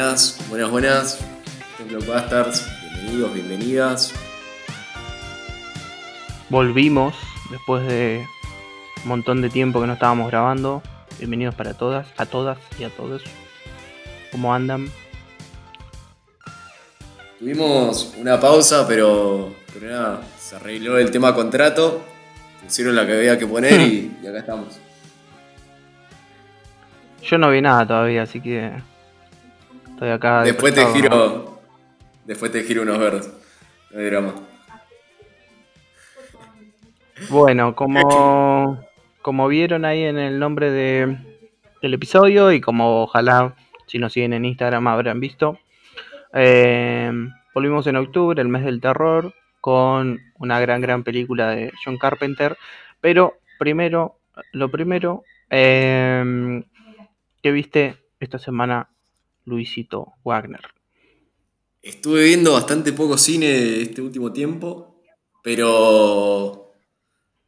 Buenas, 0.00 0.38
buenas, 0.48 0.70
buenas. 0.70 1.18
Blockbusters, 1.86 2.66
bienvenidos, 2.80 3.34
bienvenidas. 3.34 4.14
Volvimos 6.48 7.14
después 7.50 7.86
de 7.86 8.26
un 9.02 9.08
montón 9.10 9.42
de 9.42 9.50
tiempo 9.50 9.78
que 9.78 9.86
no 9.86 9.92
estábamos 9.92 10.30
grabando. 10.30 10.82
Bienvenidos 11.18 11.54
para 11.54 11.74
todas, 11.74 12.06
a 12.16 12.24
todas 12.24 12.56
y 12.78 12.84
a 12.84 12.88
todos. 12.88 13.24
¿Cómo 14.32 14.54
andan? 14.54 14.88
Tuvimos 17.38 18.14
una 18.18 18.40
pausa, 18.40 18.88
pero, 18.88 19.52
pero 19.74 19.92
nada, 19.92 20.22
se 20.38 20.56
arregló 20.56 20.96
el 20.96 21.10
tema 21.10 21.34
contrato, 21.34 22.02
pusieron 22.64 22.96
la 22.96 23.06
que 23.06 23.18
había 23.18 23.38
que 23.38 23.46
poner 23.46 23.78
y, 23.82 24.16
y 24.22 24.26
acá 24.26 24.38
estamos. 24.38 24.80
Yo 27.22 27.36
no 27.36 27.50
vi 27.50 27.60
nada 27.60 27.86
todavía, 27.86 28.22
así 28.22 28.40
que 28.40 28.72
estoy 30.00 30.12
acá. 30.12 30.42
Después 30.44 30.74
te 30.74 30.86
giro. 30.86 31.60
Después 32.24 32.50
te 32.50 32.62
giro 32.62 32.82
unos 32.82 32.98
verdes. 32.98 33.30
No 33.90 34.00
hay 34.00 34.06
drama. 34.06 34.34
Bueno, 37.28 37.74
como, 37.74 38.82
como 39.22 39.48
vieron 39.48 39.84
ahí 39.84 40.04
en 40.04 40.16
el 40.16 40.38
nombre 40.38 40.70
de, 40.70 41.18
del 41.82 41.92
episodio 41.94 42.50
y 42.50 42.62
como 42.62 43.02
ojalá 43.02 43.54
si 43.88 43.98
nos 43.98 44.14
siguen 44.14 44.32
en 44.32 44.46
Instagram 44.46 44.88
habrán 44.88 45.20
visto, 45.20 45.58
eh, 46.32 47.12
volvimos 47.54 47.86
en 47.86 47.96
octubre, 47.96 48.40
el 48.40 48.48
mes 48.48 48.64
del 48.64 48.80
terror, 48.80 49.34
con 49.60 50.18
una 50.38 50.60
gran, 50.60 50.80
gran 50.80 51.04
película 51.04 51.50
de 51.50 51.72
John 51.84 51.98
Carpenter. 51.98 52.56
Pero 53.02 53.34
primero, 53.58 54.16
lo 54.52 54.70
primero, 54.70 55.24
eh, 55.50 56.62
¿qué 57.42 57.50
viste 57.50 57.96
esta 58.18 58.38
semana, 58.38 58.88
Luisito 59.44 60.14
Wagner? 60.24 60.62
Estuve 61.82 62.24
viendo 62.24 62.52
bastante 62.52 62.92
poco 62.92 63.16
cine 63.16 63.80
este 63.80 64.02
último 64.02 64.32
tiempo, 64.32 65.00
pero 65.42 66.74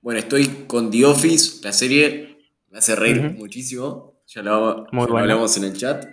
bueno, 0.00 0.18
estoy 0.20 0.46
con 0.66 0.90
The 0.90 1.04
Office, 1.04 1.60
la 1.62 1.72
serie 1.72 2.38
me 2.70 2.78
hace 2.78 2.96
reír 2.96 3.20
muchísimo, 3.36 4.22
ya 4.26 4.42
lo, 4.42 4.86
Muy 4.90 5.02
ya 5.02 5.06
lo 5.06 5.12
buena. 5.12 5.20
hablamos 5.20 5.56
en 5.58 5.64
el 5.64 5.76
chat. 5.76 6.06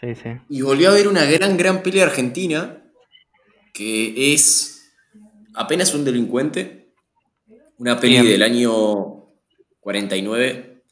Sí, 0.00 0.14
sí. 0.16 0.30
Y 0.48 0.62
volví 0.62 0.84
a 0.84 0.90
ver 0.90 1.06
una 1.06 1.24
gran, 1.24 1.56
gran 1.56 1.82
peli 1.82 2.00
argentina 2.00 2.82
que 3.72 4.34
es 4.34 4.92
apenas 5.54 5.94
un 5.94 6.04
delincuente, 6.04 6.92
una 7.78 7.98
peli 8.00 8.14
Bien. 8.14 8.26
del 8.26 8.42
año 8.42 9.28
49, 9.80 10.82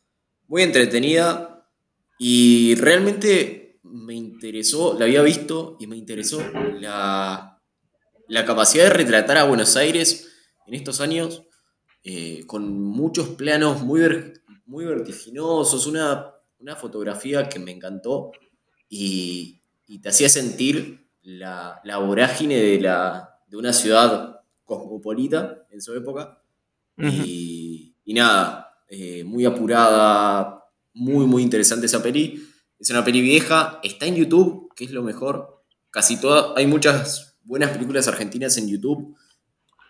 muy 0.46 0.62
entretenida 0.62 1.66
y 2.18 2.77
realmente 2.77 3.59
me 3.91 4.14
interesó, 4.14 4.96
la 4.98 5.05
había 5.05 5.22
visto 5.22 5.77
y 5.80 5.86
me 5.86 5.96
interesó 5.96 6.42
la, 6.80 7.60
la 8.28 8.44
capacidad 8.44 8.84
de 8.84 8.91
retratar 8.91 9.38
a 9.38 9.44
Buenos 9.44 9.77
Aires 9.77 10.28
en 10.66 10.74
estos 10.74 11.01
años 11.01 11.42
eh, 12.05 12.45
con 12.46 12.80
muchos 12.80 13.30
planos 13.30 13.83
muy, 13.83 14.01
ver- 14.01 14.42
muy 14.67 14.84
vertiginosos, 14.84 15.86
una, 15.86 16.33
una 16.58 16.77
fotografía 16.77 17.48
que 17.48 17.58
me 17.58 17.73
encantó 17.73 18.33
y, 18.89 19.62
y 19.86 20.01
te 20.01 20.08
hacía 20.08 20.28
sentir 20.28 21.08
la, 21.22 21.80
la 21.84 21.98
vorágine 21.98 22.57
de, 22.57 22.80
la, 22.80 23.39
de 23.46 23.57
una 23.57 23.72
ciudad 23.72 24.40
cosmopolita 24.64 25.67
en 25.70 25.80
su 25.83 25.95
época. 25.95 26.42
Y, 26.96 27.95
y 28.05 28.14
nada, 28.14 28.74
eh, 28.89 29.24
muy 29.24 29.46
apurada, 29.46 30.64
muy, 30.92 31.24
muy 31.24 31.42
interesante 31.42 31.86
esa 31.86 32.02
peli. 32.02 32.46
Es 32.80 32.89
una 32.91 33.05
peli 33.05 33.20
vieja, 33.20 33.79
está 33.83 34.07
en 34.07 34.17
YouTube, 34.17 34.73
que 34.74 34.85
es 34.85 34.91
lo 34.91 35.02
mejor. 35.02 35.63
Casi 35.91 36.18
todas, 36.18 36.57
hay 36.57 36.67
muchas 36.67 37.39
buenas 37.45 37.70
películas 37.70 38.08
argentinas 38.08 38.57
en 38.57 38.68
YouTube 38.68 39.17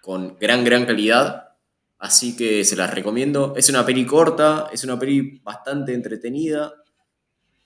con 0.03 0.37
gran, 0.41 0.65
gran 0.65 0.87
calidad. 0.87 1.51
Así 1.99 2.37
que 2.37 2.65
se 2.65 2.75
las 2.75 2.93
recomiendo. 2.93 3.55
Es 3.57 3.69
una 3.71 3.87
peli 3.87 4.05
corta, 4.05 4.69
es 4.73 4.83
una 4.83 4.99
peli 4.99 5.39
bastante 5.45 5.95
entretenida. 5.95 6.73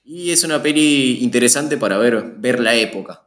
Y 0.05 0.31
es 0.31 0.45
una 0.45 0.63
peli 0.63 1.25
interesante 1.25 1.79
para 1.79 1.97
ver, 1.97 2.35
ver 2.37 2.61
la 2.61 2.75
época. 2.75 3.27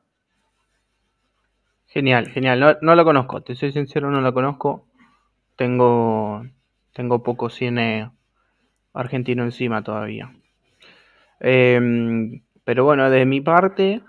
Genial, 1.87 2.27
genial. 2.29 2.77
No, 2.81 2.93
la 2.95 3.03
conozco, 3.03 3.41
te 3.41 3.55
soy 3.55 3.71
sincero, 3.71 4.11
no 4.11 4.21
la 4.21 4.31
conozco. 4.31 4.85
Tengo, 5.55 6.45
tengo 6.93 7.23
poco 7.23 7.49
cine 7.49 8.11
argentino 8.93 9.43
encima 9.43 9.83
todavía. 9.83 10.31
Em, 11.39 12.41
pero 12.63 12.83
bueno, 12.83 13.09
de 13.09 13.25
mi 13.25 13.41
parte, 13.41 14.01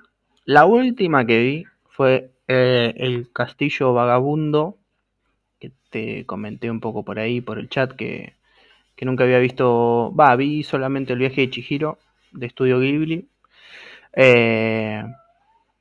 la 0.45 0.65
última 0.67 1.27
que 1.27 1.39
vi 1.41 1.65
fue 1.91 2.31
eh, 2.49 2.95
El 2.97 3.33
Castillo 3.33 3.93
Vagabundo, 3.93 4.79
que 5.61 5.73
te 5.91 6.27
comenté 6.27 6.71
un 6.71 6.81
poco 6.81 7.05
por 7.05 7.19
ahí, 7.19 7.41
por 7.41 7.59
el 7.59 7.69
chat, 7.69 7.93
que, 7.93 8.35
que 8.97 9.05
nunca 9.05 9.25
había 9.25 9.39
visto. 9.39 10.15
Va, 10.19 10.35
vi 10.37 10.63
solamente 10.63 11.13
el 11.13 11.19
viaje 11.21 11.43
de 11.43 11.51
Chihiro 11.51 11.99
de 12.33 12.47
Estudio 12.47 12.81
Ghibli. 12.81 13.29
Eh, 14.15 15.03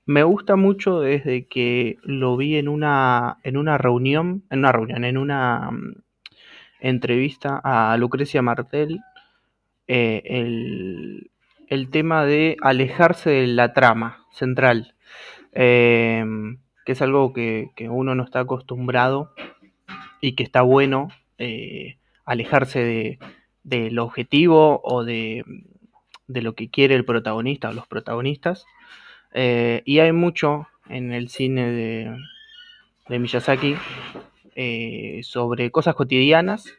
me 0.06 0.24
gusta 0.24 0.56
mucho 0.56 1.02
desde 1.02 1.48
que 1.48 1.98
lo 2.04 2.38
vi 2.38 2.58
en 2.58 2.70
una, 2.70 3.40
en 3.44 3.58
una 3.58 3.78
reunión, 3.78 4.44
en 4.50 4.60
una 4.60 4.72
reunión, 4.72 5.04
en 5.04 5.18
una 5.18 5.72
mm, 5.72 5.96
entrevista 6.80 7.60
a 7.64 7.98
Lucrecia 7.98 8.42
Martel, 8.42 9.00
eh, 9.88 10.22
el, 10.26 11.30
el 11.68 11.90
tema 11.90 12.26
de 12.26 12.58
alejarse 12.62 13.30
de 13.30 13.48
la 13.48 13.74
trama 13.74 14.26
central, 14.32 14.96
eh, 15.54 16.24
que 16.86 16.92
es 16.92 17.02
algo 17.02 17.34
que, 17.34 17.72
que 17.76 17.90
uno 17.90 18.16
no 18.16 18.24
está 18.24 18.42
acostumbrado 18.42 19.34
y 20.22 20.34
que 20.34 20.44
está 20.44 20.62
bueno 20.62 21.10
eh, 21.38 21.98
alejarse 22.26 22.80
de, 22.80 23.20
del 23.64 24.00
objetivo 24.00 24.82
o 24.84 25.04
de, 25.04 25.44
de 26.28 26.42
lo 26.42 26.56
que 26.56 26.70
quiere 26.70 26.96
el 26.96 27.06
protagonista 27.06 27.70
o 27.70 27.74
los 27.74 27.88
protagonistas. 27.88 28.66
Eh, 29.34 29.82
y 29.86 30.00
hay 30.00 30.12
mucho 30.12 30.68
en 30.90 31.12
el 31.12 31.30
cine 31.30 31.70
de, 31.70 32.18
de 33.10 33.20
Miyazaki 33.20 33.76
eh, 34.56 35.20
sobre 35.24 35.72
cosas 35.72 35.96
cotidianas. 35.96 36.74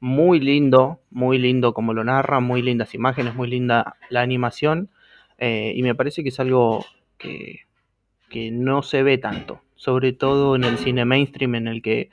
Muy 0.00 0.40
lindo, 0.40 1.00
muy 1.10 1.38
lindo 1.38 1.72
como 1.72 1.94
lo 1.94 2.04
narra, 2.04 2.40
muy 2.40 2.62
lindas 2.62 2.94
imágenes, 2.94 3.34
muy 3.34 3.48
linda 3.48 3.96
la 4.10 4.20
animación. 4.22 4.90
eh, 5.38 5.72
y 5.76 5.82
me 5.82 5.94
parece 5.94 6.22
que 6.22 6.30
es 6.30 6.40
algo 6.40 6.84
que, 7.18 7.60
que 8.30 8.50
no 8.50 8.82
se 8.82 9.02
ve 9.02 9.18
tanto, 9.18 9.62
sobre 9.76 10.12
todo 10.12 10.56
en 10.56 10.64
el 10.64 10.78
cine 10.78 11.04
mainstream 11.04 11.54
en 11.56 11.68
el 11.68 11.82
que 11.82 12.10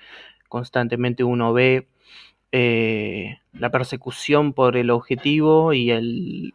constantemente 0.50 1.24
uno 1.24 1.54
ve 1.54 1.88
eh, 2.52 3.40
la 3.54 3.72
persecución 3.72 4.54
por 4.54 4.78
el 4.78 4.90
objetivo 4.92 5.74
y 5.74 5.92
el, 5.92 6.54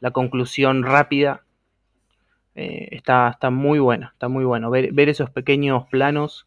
la 0.00 0.10
conclusión 0.12 0.82
rápida 0.84 1.44
eh, 2.54 2.88
está, 2.92 3.30
está 3.30 3.50
muy 3.50 3.78
buena, 3.78 4.10
está 4.12 4.28
muy 4.28 4.44
bueno. 4.44 4.70
Ver, 4.70 4.92
ver 4.92 5.08
esos 5.08 5.30
pequeños 5.30 5.86
planos 5.88 6.46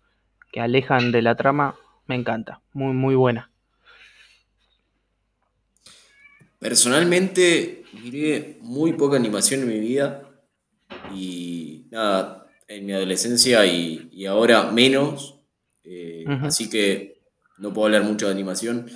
que 0.51 0.61
alejan 0.61 1.11
de 1.11 1.21
la 1.21 1.35
trama 1.35 1.75
me 2.07 2.15
encanta, 2.15 2.61
muy, 2.73 2.93
muy 2.93 3.15
buena. 3.15 3.52
Personalmente 6.63 7.83
miré 7.91 8.57
muy 8.61 8.93
poca 8.93 9.17
animación 9.17 9.63
en 9.63 9.67
mi 9.67 9.81
vida 9.81 10.23
y 11.13 11.87
nada, 11.91 12.47
en 12.69 12.85
mi 12.85 12.93
adolescencia 12.93 13.65
y, 13.65 14.07
y 14.13 14.25
ahora 14.27 14.71
menos, 14.71 15.41
eh, 15.83 16.25
así 16.41 16.69
que 16.69 17.19
no 17.57 17.73
puedo 17.73 17.87
hablar 17.87 18.03
mucho 18.03 18.27
de 18.27 18.31
animación, 18.31 18.89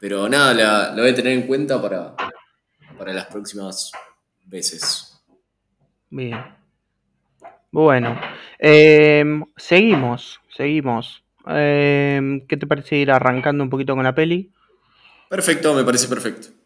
pero 0.00 0.26
nada, 0.30 0.54
la, 0.54 0.94
la 0.94 1.02
voy 1.02 1.10
a 1.10 1.14
tener 1.14 1.34
en 1.34 1.46
cuenta 1.46 1.82
para, 1.82 2.16
para 2.96 3.12
las 3.12 3.26
próximas 3.26 3.92
veces. 4.46 5.22
Bien. 6.08 6.38
Bueno, 7.72 8.18
em, 8.58 9.44
seguimos, 9.54 10.40
seguimos. 10.56 11.22
Em, 11.46 12.46
¿qué 12.46 12.56
te 12.56 12.66
parece 12.66 12.96
ir 12.96 13.10
arrancando 13.10 13.62
un 13.62 13.68
poquito 13.68 13.94
con 13.94 14.02
la 14.02 14.14
peli? 14.14 14.50
Perfecto, 15.28 15.74
me 15.74 15.84
parece 15.84 16.08
perfecto. 16.08 16.65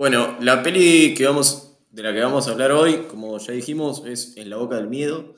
Bueno, 0.00 0.38
la 0.40 0.62
peli 0.62 1.12
que 1.12 1.26
vamos, 1.26 1.76
de 1.90 2.02
la 2.02 2.14
que 2.14 2.20
vamos 2.20 2.48
a 2.48 2.52
hablar 2.52 2.72
hoy, 2.72 3.04
como 3.06 3.36
ya 3.36 3.52
dijimos, 3.52 4.02
es 4.06 4.34
En 4.38 4.48
la 4.48 4.56
boca 4.56 4.76
del 4.76 4.88
miedo. 4.88 5.34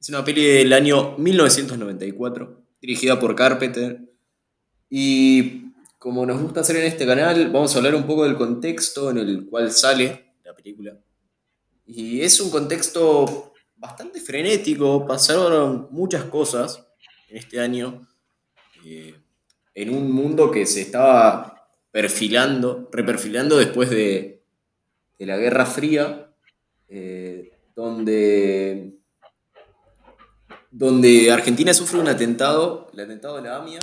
Es 0.00 0.08
una 0.08 0.24
peli 0.24 0.42
del 0.42 0.72
año 0.72 1.18
1994, 1.18 2.62
dirigida 2.80 3.20
por 3.20 3.36
Carpenter. 3.36 4.08
Y 4.88 5.74
como 5.98 6.24
nos 6.24 6.40
gusta 6.40 6.60
hacer 6.60 6.76
en 6.76 6.86
este 6.86 7.04
canal, 7.04 7.50
vamos 7.50 7.74
a 7.74 7.76
hablar 7.76 7.94
un 7.94 8.06
poco 8.06 8.24
del 8.24 8.38
contexto 8.38 9.10
en 9.10 9.18
el 9.18 9.44
cual 9.50 9.70
sale 9.70 10.32
la 10.42 10.54
película. 10.54 10.96
Y 11.84 12.22
es 12.22 12.40
un 12.40 12.48
contexto 12.48 13.52
bastante 13.76 14.22
frenético, 14.22 15.06
pasaron 15.06 15.88
muchas 15.90 16.24
cosas 16.24 16.86
en 17.28 17.36
este 17.36 17.60
año, 17.60 18.08
eh, 18.82 19.14
en 19.74 19.90
un 19.90 20.10
mundo 20.10 20.50
que 20.50 20.64
se 20.64 20.80
estaba 20.80 21.55
perfilando, 21.96 22.90
reperfilando 22.92 23.56
después 23.56 23.88
de, 23.88 24.42
la 25.18 25.38
Guerra 25.38 25.64
Fría. 25.64 26.30
eh, 26.90 27.52
donde, 27.74 28.92
Argentina 31.32 31.72
sufre 31.72 31.98
un 31.98 32.08
atentado, 32.08 32.90
el 32.92 33.00
atentado 33.00 33.36
de 33.36 33.42
la 33.48 33.56
AMIA, 33.56 33.80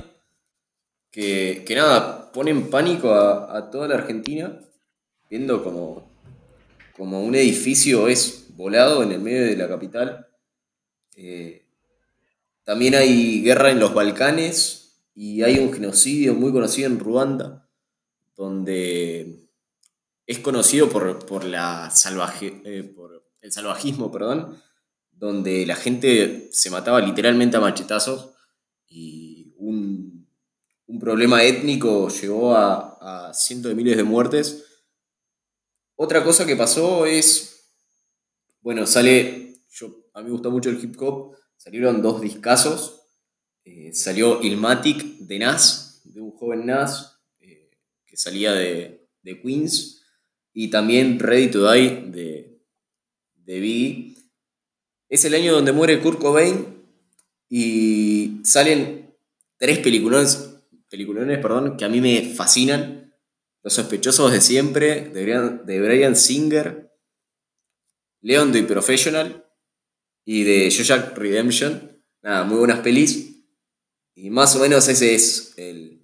que, 1.10 1.66
nada, 1.76 2.32
pone 2.32 2.52
en 2.52 2.70
pánico 2.70 3.16
a, 3.16 3.72
toda 3.72 3.88
la 3.88 3.96
Argentina, 3.96 4.60
viendo 5.28 5.64
como, 5.64 6.08
como 6.96 7.24
un 7.24 7.34
edificio 7.34 8.08
es 8.10 8.46
volado 8.56 9.02
en 9.02 9.12
el 9.12 9.22
medio 9.22 9.44
de 9.44 9.58
la 9.58 9.68
capital. 9.68 10.28
Eh, 11.16 11.66
también 12.64 12.94
hay 12.94 13.42
guerra 13.42 13.72
en 13.72 13.80
los 13.80 13.96
Balcanes 13.96 15.02
y 15.16 15.42
hay 15.42 15.58
un 15.58 15.74
genocidio 15.74 16.36
muy 16.36 16.52
conocido 16.52 16.88
en 16.88 17.00
Ruanda, 17.00 17.64
donde 18.36 19.50
es 20.26 20.40
conocido 20.40 20.90
por, 20.90 21.26
por 21.26 21.44
la 21.44 21.90
salvaje, 21.90 22.62
eh, 22.66 22.84
por 22.84 23.24
el 23.42 23.52
salvajismo, 23.52 24.12
perdón, 24.12 24.62
donde 25.12 25.66
la 25.66 25.76
gente 25.76 26.50
se 26.52 26.70
mataba 26.70 27.02
literalmente 27.02 27.58
a 27.58 27.62
machetazos 27.62 28.32
y 28.88 29.54
un, 29.58 30.28
un 30.88 31.00
problema 31.00 31.44
étnico 31.44 32.10
llevó 32.10 32.56
a, 32.56 33.32
cientos 33.34 33.70
de 33.70 33.76
miles 33.76 33.98
de 33.98 34.04
muertes. 34.04 34.64
Otra 35.96 36.24
cosa 36.24 36.46
que 36.46 36.56
pasó 36.56 37.08
es, 37.08 37.74
bueno, 38.62 38.86
sale, 38.86 39.66
yo, 39.72 40.06
a 40.14 40.20
mí 40.20 40.26
me 40.26 40.32
gusta 40.32 40.50
mucho 40.50 40.70
el 40.70 40.82
hip 40.82 40.96
hop, 41.02 41.36
salieron 41.58 42.02
dos 42.02 42.22
discazos. 42.22 43.02
Eh, 43.66 43.92
salió 43.94 44.42
Ilmatic 44.42 45.20
de 45.20 45.40
Nas, 45.40 46.02
de 46.04 46.22
un 46.22 46.32
joven 46.32 46.68
Nas 46.68 47.13
que 48.14 48.18
salía 48.18 48.54
de, 48.54 49.10
de, 49.24 49.42
Queens, 49.42 50.06
y 50.54 50.70
también 50.70 51.18
Ready 51.18 51.50
to 51.50 51.72
Die 51.72 52.12
de, 52.12 52.62
de 53.34 53.60
Biggie. 53.60 54.16
Es 55.10 55.26
el 55.26 55.34
año 55.34 55.52
donde 55.52 55.72
muere 55.72 56.00
Kurt 56.00 56.20
Cobain 56.20 56.78
y 57.50 58.40
salen 58.44 59.16
tres 59.58 59.80
peliculones, 59.80 60.60
peliculones 60.92 61.40
perdón, 61.40 61.76
que 61.76 61.86
a 61.86 61.90
mí 61.90 62.02
me 62.02 62.22
fascinan. 62.36 63.16
Los 63.64 63.74
sospechosos 63.74 64.32
de 64.32 64.42
siempre, 64.42 65.10
de 65.10 65.24
Brian, 65.24 65.66
de 65.66 65.82
Brian 65.82 66.16
Singer, 66.16 66.92
Leon 68.22 68.52
the 68.52 68.62
Professional 68.62 69.44
y 70.24 70.44
de 70.44 70.70
Jack 70.70 71.18
Redemption. 71.18 72.00
Nada, 72.22 72.44
muy 72.44 72.60
buenas 72.60 72.82
pelis. 72.82 73.44
Y 74.14 74.30
más 74.30 74.56
o 74.56 74.60
menos 74.60 74.88
ese 74.88 75.16
es 75.16 75.56
el, 75.58 76.03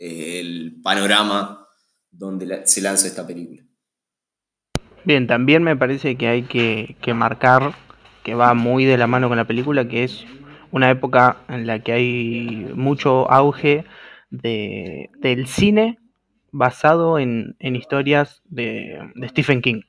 el 0.00 0.80
panorama 0.82 1.68
donde 2.10 2.66
se 2.66 2.80
lanza 2.80 3.06
esta 3.06 3.26
película. 3.26 3.62
Bien, 5.04 5.26
también 5.26 5.62
me 5.62 5.76
parece 5.76 6.16
que 6.16 6.26
hay 6.26 6.42
que, 6.42 6.96
que, 7.00 7.14
marcar 7.14 7.74
que 8.24 8.34
va 8.34 8.54
muy 8.54 8.84
de 8.84 8.98
la 8.98 9.06
mano 9.06 9.28
con 9.28 9.36
la 9.36 9.46
película, 9.46 9.86
que 9.88 10.04
es 10.04 10.24
una 10.72 10.90
época 10.90 11.38
en 11.48 11.66
la 11.66 11.78
que 11.80 11.92
hay 11.92 12.70
mucho 12.74 13.30
auge 13.30 13.84
de, 14.30 15.10
del 15.18 15.46
cine 15.46 15.98
basado 16.52 17.18
en, 17.18 17.56
en 17.60 17.76
historias 17.76 18.42
de, 18.46 18.98
de 19.14 19.28
Stephen 19.28 19.62
King. 19.62 19.82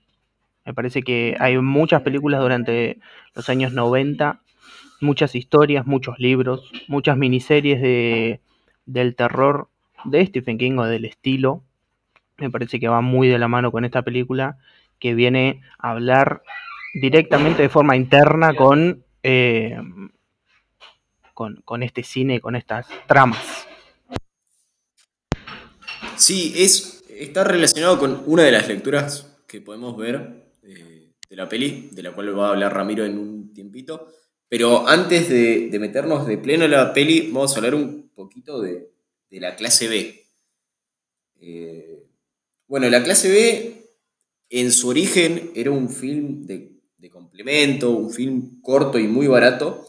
Me 0.66 0.74
parece 0.74 1.02
que 1.02 1.36
hay 1.40 1.58
muchas 1.58 2.02
películas 2.04 2.42
durante 2.42 3.00
los 3.34 3.50
años 3.50 3.74
90, 3.74 4.42
muchas 5.02 5.36
historias, 5.36 5.86
muchos 5.86 6.20
libros, 6.20 6.72
muchas 6.88 7.18
miniseries 7.18 7.82
de, 7.82 8.42
del 8.86 9.16
terror 9.16 9.70
de 10.06 10.26
Stephen 10.26 10.58
King 10.58 10.78
o 10.78 10.86
del 10.86 11.06
estilo. 11.06 11.64
Me 12.38 12.50
parece 12.50 12.80
que 12.80 12.88
va 12.88 13.02
muy 13.02 13.28
de 13.28 13.40
la 13.40 13.48
mano 13.48 13.72
con 13.72 13.86
esta 13.86 14.02
película 14.02 14.58
que 15.00 15.14
viene 15.14 15.62
a 15.80 15.92
hablar 15.92 16.44
directamente 16.94 17.64
de 17.64 17.70
forma 17.70 17.96
interna 17.96 18.54
con, 18.54 19.04
eh, 19.24 19.78
con, 21.34 21.62
con 21.66 21.84
este 21.84 22.04
cine, 22.04 22.40
con 22.40 22.56
estas 22.56 22.88
tramas. 23.08 23.68
Sí, 26.16 26.54
es, 26.56 27.04
está 27.10 27.44
relacionado 27.44 28.00
con 28.00 28.24
una 28.26 28.44
de 28.44 28.52
las 28.52 28.68
lecturas 28.68 29.44
que 29.48 29.62
podemos 29.62 29.98
ver 29.98 30.52
de, 30.62 31.14
de, 31.30 31.36
la 31.36 31.50
peli, 31.50 31.90
de 31.92 32.04
la 32.04 32.12
cual 32.12 32.38
va 32.38 32.48
a 32.48 32.52
hablar 32.52 32.74
Ramiro 32.74 33.06
en 33.06 33.18
un 33.18 33.54
tiempito. 33.54 34.08
Pero 34.48 34.88
antes 34.88 35.30
de 35.30 35.78
meternos 35.80 36.28
de 36.28 36.38
pleno 36.38 36.66
en 36.66 36.72
la 36.72 36.94
peli, 36.94 37.32
vamos 37.32 37.54
a 37.54 37.58
hablar 37.58 37.74
un 37.74 38.12
poquito 38.14 38.62
de, 38.62 38.92
de 39.32 39.40
la 39.40 39.56
clase 39.56 39.88
B. 39.88 40.24
Eh, 41.40 42.06
bueno, 42.68 42.90
la 42.90 43.04
clase 43.04 43.30
B 43.30 43.82
en 44.50 44.72
su 44.72 44.90
origen 44.90 45.52
era 45.56 45.72
un 45.72 45.90
film 45.90 46.46
de, 46.46 46.70
complemento, 47.10 47.90
un 47.90 48.12
film 48.12 48.62
corto 48.62 49.00
y 49.00 49.08
muy 49.08 49.28
barato, 49.28 49.88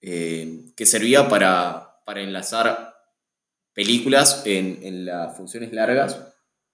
eh, 0.00 0.64
que 0.74 0.86
servía 0.86 1.28
para, 1.28 2.00
para 2.06 2.22
enlazar 2.22 2.94
películas 3.72 4.42
en, 4.46 4.78
en, 4.82 5.04
las 5.04 5.36
funciones 5.36 5.72
largas. 5.72 6.18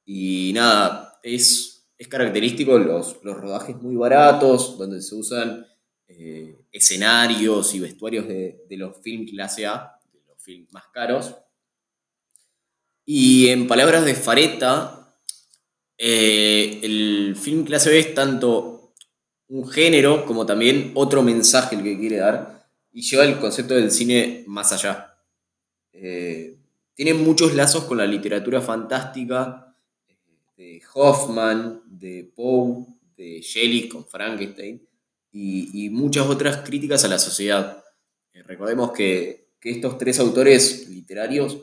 Y 0.05 0.53
nada, 0.55 1.19
es, 1.23 1.91
es 1.99 2.09
característico 2.09 2.79
los, 2.79 3.19
los, 3.25 3.37
rodajes 3.37 3.77
muy 3.77 3.97
baratos, 3.97 4.79
donde 4.79 5.03
se 5.03 5.15
usan 5.15 5.67
eh, 6.07 6.57
escenarios 6.71 7.75
y 7.75 7.81
vestuarios 7.81 8.29
de, 8.29 8.65
de 8.69 8.77
los 8.77 8.97
films 9.03 9.31
clase 9.31 9.67
A, 9.67 9.99
de 10.13 10.21
los 10.27 10.41
films 10.41 10.73
más 10.73 10.85
caros. 10.93 11.35
Y 13.09 13.49
en 13.51 13.69
palabras 13.69 14.05
de 14.05 14.17
Fareta, 14.17 15.17
eh, 15.97 16.81
el 16.83 17.37
film 17.41 17.65
clase 17.65 17.89
B 17.89 18.01
es 18.01 18.15
tanto 18.15 18.93
un 19.49 19.69
género 19.69 20.27
como 20.27 20.45
también 20.45 20.91
otro 20.95 21.23
mensaje 21.23 21.77
el 21.77 21.85
que 21.85 21.97
quiere 21.97 22.17
dar 22.17 22.69
y 22.93 23.03
lleva 23.03 23.25
el 23.25 23.39
concepto 23.39 23.75
del 23.75 23.93
cine 23.93 24.43
más 24.49 24.73
allá. 24.73 25.17
Eh, 25.93 26.57
tiene 26.95 27.15
muchos 27.15 27.55
lazos 27.55 27.85
con 27.85 27.99
la 27.99 28.07
literatura 28.07 28.61
fantástica 28.61 29.77
de 30.57 30.83
Hoffman, 30.95 31.83
de 31.87 32.29
Poe, 32.35 32.87
de 33.17 33.41
Shelley 33.41 33.89
con 33.89 34.05
Frankenstein 34.05 34.83
y, 35.31 35.85
y 35.85 35.91
muchas 35.91 36.27
otras 36.27 36.59
críticas 36.59 37.05
a 37.05 37.09
la 37.09 37.21
sociedad. 37.21 37.85
Eh, 38.33 38.43
recordemos 38.43 38.91
que, 38.91 39.51
que, 39.61 39.71
estos 39.71 39.97
tres 39.97 40.19
autores 40.19 40.89
literarios 40.89 41.59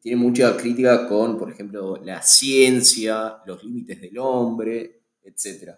tienen 0.00 0.20
mucha 0.20 0.56
crítica 0.56 1.08
con, 1.08 1.38
por 1.38 1.50
ejemplo, 1.50 1.96
la 2.02 2.22
ciencia, 2.22 3.38
los 3.46 3.62
límites 3.64 4.00
del 4.00 4.18
hombre, 4.18 5.02
etc. 5.22 5.74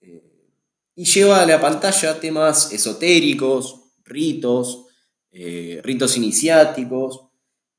Eh, 0.00 0.48
y 0.94 1.04
lleva 1.04 1.42
a 1.42 1.46
la 1.46 1.60
pantalla 1.60 2.18
temas 2.18 2.72
esotéricos, 2.72 3.92
ritos, 4.04 4.86
eh, 5.30 5.80
ritos 5.84 6.16
iniciáticos, 6.16 7.26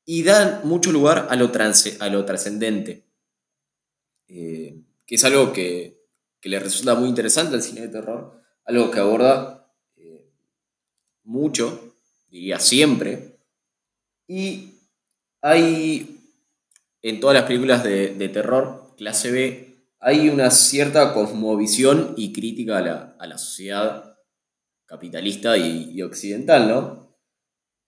y 0.04 0.22
dan 0.22 0.60
mucho 0.64 0.90
lugar 0.92 1.28
a 1.30 1.36
lo, 1.36 1.52
a 2.00 2.08
lo 2.08 2.24
trascendente, 2.24 3.06
eh, 4.28 4.80
que 5.06 5.14
es 5.14 5.24
algo 5.24 5.52
que, 5.52 6.00
que, 6.40 6.48
le 6.48 6.58
resulta 6.58 6.94
muy 6.94 7.08
interesante 7.08 7.54
al 7.54 7.62
cine 7.62 7.82
de 7.82 7.88
terror, 7.88 8.40
algo 8.64 8.90
que 8.90 8.98
aborda 8.98 9.62
mucho, 11.24 11.94
diría 12.28 12.58
siempre, 12.58 13.38
y 14.26 14.71
hay 15.42 16.20
en 17.02 17.20
todas 17.20 17.34
las 17.34 17.44
películas 17.44 17.82
de, 17.84 18.28
terror, 18.32 18.94
clase 18.96 19.30
B, 19.30 19.88
hay 19.98 20.28
una 20.28 20.50
cierta 20.50 21.12
cosmovisión 21.12 22.14
y 22.16 22.32
crítica 22.32 22.78
a 22.78 22.80
la, 22.80 23.16
a 23.18 23.26
la 23.26 23.38
sociedad 23.38 24.16
capitalista 24.86 25.56
y, 25.56 25.90
y 25.92 26.02
occidental, 26.02 26.68
¿no? 26.68 27.18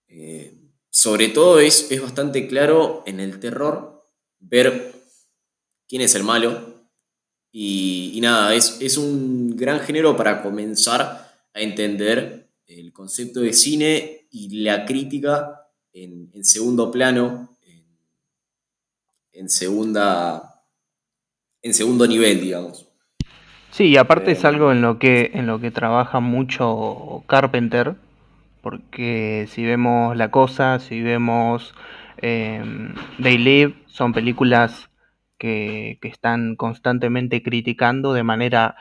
Eh, 0.09 0.61
sobre 0.91 1.29
todo 1.29 1.59
es, 1.59 1.91
es 1.91 2.01
bastante 2.01 2.47
claro 2.47 3.03
en 3.07 3.21
el 3.21 3.41
terror 3.41 4.09
ver 4.39 4.93
quién 5.89 6.03
es 6.03 6.15
el 6.15 6.23
malo. 6.23 6.89
Y, 7.51 8.13
y 8.15 8.21
nada, 8.21 8.55
es, 8.55 8.79
es, 8.81 8.97
un 8.97 9.57
gran 9.57 9.81
género 9.81 10.17
para 10.17 10.43
comenzar 10.43 11.33
a 11.53 11.61
entender 11.61 12.53
el 12.67 12.93
concepto 12.93 13.41
de 13.41 13.53
cine 13.53 14.27
y 14.31 14.63
la 14.63 14.85
crítica 14.87 15.64
en, 15.95 16.31
en 16.35 16.45
segundo 16.45 16.91
plano, 16.91 17.57
en, 17.63 17.85
en, 19.33 19.49
segunda, 19.49 20.63
en 21.63 21.73
segundo 21.73 22.07
nivel, 22.07 22.41
digamos. 22.41 22.89
Sí, 23.71 23.85
y 23.85 23.97
aparte 23.97 24.31
eh, 24.31 24.35
es 24.35 24.45
algo 24.45 24.73
en 24.73 24.83
lo 24.83 24.99
que, 24.99 25.31
en 25.35 25.47
lo 25.47 25.61
que 25.61 25.71
trabaja 25.71 26.21
mucho 26.21 27.23
Carpenter, 27.27 27.95
porque 28.61 29.47
si 29.49 29.65
vemos 29.65 30.17
La 30.17 30.31
Cosa, 30.31 30.81
si 30.81 31.01
vemos 31.01 31.75
eh, 32.19 32.63
They 33.23 33.39
Live, 33.39 33.75
son 33.87 34.13
películas 34.13 34.91
que, 35.39 35.99
que, 36.01 36.09
están 36.09 36.57
constantemente 36.57 37.43
criticando 37.43 38.13
de 38.13 38.23
manera, 38.23 38.77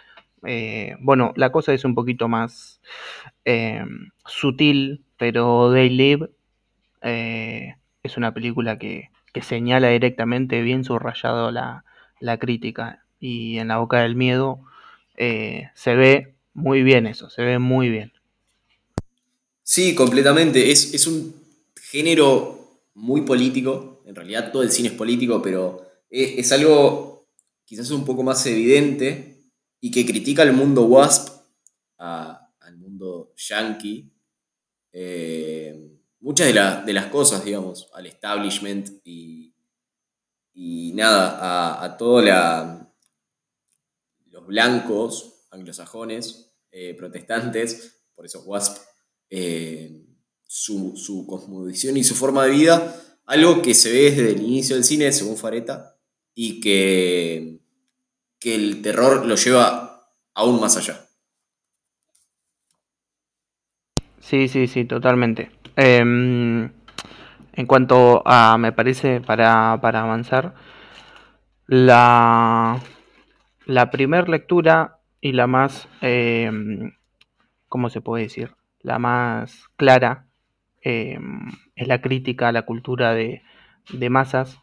eh, 0.46 0.96
bueno, 1.00 1.34
La 1.36 1.52
Cosa 1.52 1.74
es 1.74 1.86
un 1.86 1.94
poquito 1.94 2.28
más 2.28 2.82
eh, 3.46 3.84
sutil, 4.26 5.04
pero 5.18 5.72
They 5.74 5.90
Live 5.90 6.30
eh, 7.04 7.76
es 8.02 8.18
una 8.18 8.34
película 8.34 8.80
que, 8.80 9.10
que, 9.34 9.42
señala 9.42 9.90
directamente 9.90 10.62
bien 10.62 10.84
subrayado 10.84 11.52
la, 11.52 11.86
la 12.20 12.38
crítica 12.38 13.06
y 13.20 13.58
en 13.58 13.68
la 13.68 13.78
boca 13.78 14.02
del 14.02 14.16
miedo 14.16 14.60
eh, 15.18 15.70
se 15.76 15.96
ve 15.96 16.36
muy 16.54 16.84
bien 16.84 17.08
eso, 17.08 17.30
se 17.30 17.44
ve 17.44 17.60
muy 17.60 17.90
bien. 17.90 18.14
Sí, 19.64 19.96
completamente. 19.96 20.72
Es, 20.72 20.94
es 20.94 21.08
un 21.08 21.34
género 21.82 22.82
muy 22.96 23.22
político. 23.22 24.04
En 24.06 24.16
realidad 24.16 24.52
todo 24.52 24.64
el 24.64 24.72
cine 24.72 24.90
es 24.90 24.96
político, 24.96 25.42
pero 25.42 25.86
es, 26.10 26.40
es 26.40 26.52
algo 26.52 27.28
quizás 27.66 27.90
un 27.92 28.06
poco 28.06 28.24
más 28.24 28.46
evidente 28.46 29.38
y 29.80 29.92
que 29.92 30.06
critica 30.06 30.44
al 30.44 30.54
mundo 30.54 30.86
WASP, 30.86 31.30
al 31.98 32.78
mundo 32.78 33.34
yankee. 33.36 34.10
eh, 34.92 35.90
muchas 36.24 36.48
de, 36.48 36.86
de 36.86 36.94
las 36.94 37.08
cosas, 37.08 37.44
digamos, 37.44 37.90
al 37.94 38.06
establishment 38.06 38.90
y, 39.04 39.54
y 40.54 40.94
nada, 40.94 41.38
a, 41.38 41.84
a 41.84 41.98
todos 41.98 42.24
los 44.32 44.48
blancos 44.48 45.48
anglosajones, 45.52 46.56
eh, 46.72 46.96
protestantes, 46.96 48.02
por 48.16 48.26
eso 48.26 48.42
WASP, 48.42 48.78
eh, 49.30 50.06
su, 50.48 50.96
su 50.96 51.28
cosmovisión 51.28 51.98
y 51.98 52.04
su 52.04 52.16
forma 52.16 52.46
de 52.46 52.52
vida, 52.52 52.96
algo 53.26 53.62
que 53.62 53.74
se 53.74 53.92
ve 53.92 54.12
desde 54.12 54.32
el 54.32 54.42
inicio 54.42 54.76
del 54.76 54.86
cine, 54.86 55.12
según 55.12 55.38
Fareta, 55.38 56.00
y 56.34 56.62
que, 56.62 57.60
que 58.40 58.56
el 58.56 58.82
terror 58.82 59.26
lo 59.26 59.36
lleva 59.36 60.10
aún 60.34 60.60
más 60.60 60.78
allá. 60.78 61.06
Sí, 64.22 64.48
sí, 64.48 64.68
sí, 64.68 64.86
totalmente. 64.86 65.52
Em, 65.76 66.72
en 67.54 67.66
cuanto 67.68 68.22
a, 68.26 68.58
me 68.58 68.72
parece, 68.72 69.22
para, 69.22 69.80
para 69.82 70.02
avanzar, 70.02 70.54
la, 71.68 72.80
la 73.66 73.90
primer 73.92 74.30
lectura 74.30 75.00
y 75.22 75.32
la 75.34 75.48
más, 75.48 75.88
em, 76.02 76.94
¿cómo 77.70 77.90
se 77.90 78.02
puede 78.02 78.24
decir? 78.24 78.52
La 78.82 79.00
más 79.00 79.70
clara 79.78 80.28
em, 80.82 81.52
es 81.76 81.88
la 81.88 82.02
crítica 82.02 82.50
a 82.50 82.52
la 82.52 82.64
cultura 82.64 83.14
de, 83.14 83.42
de 83.92 84.10
masas. 84.10 84.60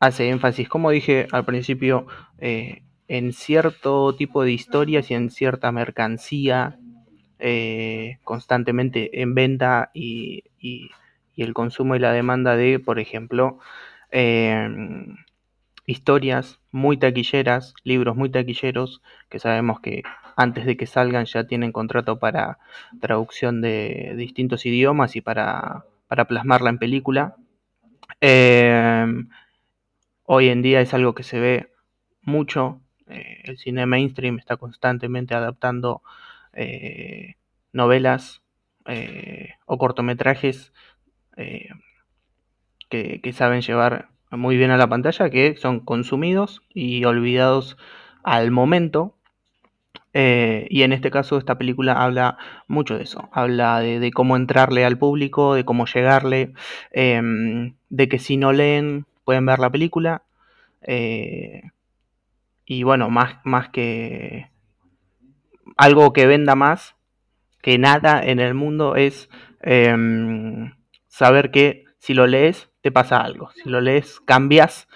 hace 0.00 0.28
énfasis, 0.28 0.68
como 0.68 0.90
dije 0.90 1.26
al 1.32 1.44
principio, 1.44 2.06
eh, 2.38 2.82
en 3.08 3.32
cierto 3.32 4.14
tipo 4.16 4.42
de 4.44 4.52
historias 4.52 5.10
y 5.10 5.14
en 5.14 5.30
cierta 5.30 5.72
mercancía 5.72 6.78
eh, 7.38 8.18
constantemente 8.24 9.20
en 9.22 9.34
venta 9.34 9.90
y, 9.94 10.44
y- 10.58 10.90
el 11.36 11.52
consumo 11.54 11.96
y 11.96 11.98
la 11.98 12.12
demanda 12.12 12.56
de, 12.56 12.78
por 12.78 13.00
ejemplo, 13.00 13.58
eh, 14.12 14.68
historias 15.86 16.60
muy 16.72 16.96
taquilleras, 16.96 17.74
libros 17.84 18.16
muy 18.16 18.30
taquilleros, 18.30 19.02
que 19.28 19.38
sabemos 19.38 19.80
que 19.80 20.02
antes 20.36 20.64
de 20.66 20.76
que 20.76 20.86
salgan 20.86 21.26
ya 21.26 21.46
tienen 21.46 21.72
contrato 21.72 22.18
para 22.18 22.58
traducción 23.00 23.60
de 23.60 24.14
distintos 24.16 24.64
idiomas 24.66 25.16
y 25.16 25.20
para, 25.20 25.84
para 26.08 26.26
plasmarla 26.26 26.70
en 26.70 26.78
película. 26.78 27.36
Eh, 28.20 29.06
hoy 30.24 30.48
en 30.48 30.62
día 30.62 30.80
es 30.80 30.94
algo 30.94 31.14
que 31.14 31.22
se 31.22 31.40
ve 31.40 31.70
mucho. 32.22 32.80
eh, 33.08 33.42
el 33.44 33.58
cine 33.58 33.86
mainstream 33.86 34.38
está 34.38 34.56
constantemente 34.56 35.34
adaptando 35.34 36.02
eh, 36.54 37.34
novelas 37.72 38.42
eh, 38.86 39.54
o 39.66 39.78
cortometrajes 39.78 40.72
eh, 41.36 41.68
que, 42.88 43.32
saben 43.32 43.62
llevar 43.62 44.10
muy 44.30 44.56
bien 44.56 44.70
a 44.70 44.76
la 44.76 44.88
pantalla, 44.88 45.30
que 45.30 45.56
son 45.56 45.80
consumidos 45.80 46.62
y 46.72 47.04
olvidados 47.04 47.76
al 48.22 48.52
momento. 48.52 49.16
Y 50.12 50.82
en 50.82 50.92
este 50.92 51.10
caso 51.10 51.38
esta 51.38 51.58
película 51.58 51.94
habla 51.94 52.38
mucho 52.68 52.96
de 52.96 53.02
eso, 53.02 53.28
habla 53.32 53.80
de, 53.80 54.12
cómo 54.12 54.36
entrarle 54.36 54.84
al 54.84 54.96
público, 54.96 55.54
de 55.54 55.64
cómo 55.64 55.86
llegarle, 55.86 56.52
em, 56.92 57.74
de 57.88 58.08
que 58.08 58.20
si 58.20 58.36
no 58.36 58.52
leen 58.52 59.06
pueden 59.24 59.44
ver 59.44 59.58
la 59.58 59.70
película. 59.70 60.22
y 62.66 62.82
bueno, 62.84 63.10
más, 63.10 63.38
más 63.44 63.70
que 63.70 64.53
algo 65.76 66.12
que 66.12 66.26
venda 66.26 66.54
más 66.54 66.96
que 67.62 67.78
nada 67.78 68.22
en 68.22 68.40
el 68.40 68.54
mundo 68.54 68.96
es 68.96 69.30
em, 69.60 70.74
saber 71.08 71.50
que 71.50 71.84
si 71.98 72.14
lo 72.14 72.26
lees 72.26 72.70
te 72.82 72.92
pasa 72.92 73.18
algo, 73.18 73.50
si 73.52 73.70
lo 73.70 73.80
lees 73.80 74.20
cambias, 74.20 74.88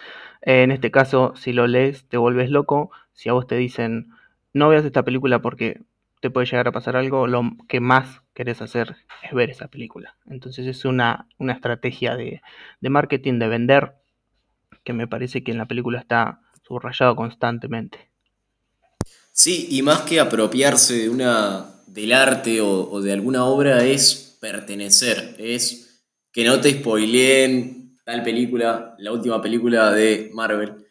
en 0.42 0.70
este 0.70 0.90
caso 0.90 1.34
si 1.36 1.52
lo 1.52 1.66
lees 1.66 2.06
te 2.08 2.18
vuelves 2.18 2.50
loco, 2.50 2.90
si 3.12 3.28
a 3.28 3.32
vos 3.32 3.46
te 3.46 3.56
dicen 3.56 4.10
no 4.52 4.68
veas 4.68 4.84
esta 4.84 5.04
película 5.04 5.40
porque 5.40 5.82
te 6.20 6.30
puede 6.30 6.46
llegar 6.46 6.68
a 6.68 6.72
pasar 6.72 6.96
algo, 6.96 7.26
lo 7.26 7.42
que 7.68 7.80
más 7.80 8.22
querés 8.34 8.60
hacer 8.60 8.96
es 9.22 9.32
ver 9.32 9.50
esa 9.50 9.68
película. 9.68 10.16
Entonces 10.26 10.66
es 10.66 10.84
una, 10.84 11.28
una 11.38 11.52
estrategia 11.52 12.16
de, 12.16 12.42
de 12.80 12.90
marketing, 12.90 13.38
de 13.38 13.48
vender, 13.48 13.94
que 14.84 14.92
me 14.92 15.06
parece 15.06 15.42
que 15.44 15.52
en 15.52 15.58
la 15.58 15.66
película 15.66 15.98
está 15.98 16.40
subrayado 16.62 17.14
constantemente. 17.14 18.07
Sí, 19.38 19.68
y 19.70 19.82
más 19.82 20.00
que 20.00 20.18
apropiarse 20.18 20.94
de 20.94 21.08
una, 21.08 21.80
del 21.86 22.12
arte 22.12 22.60
o, 22.60 23.00
de 23.00 23.12
alguna 23.12 23.44
obra 23.44 23.84
es 23.84 24.36
pertenecer, 24.40 25.36
es 25.38 26.02
que 26.32 26.42
no 26.42 26.60
te 26.60 26.72
spoileen 26.72 28.00
tal 28.04 28.24
película, 28.24 28.96
la 28.98 29.12
última 29.12 29.40
película 29.40 29.92
de 29.92 30.32
Marvel, 30.34 30.84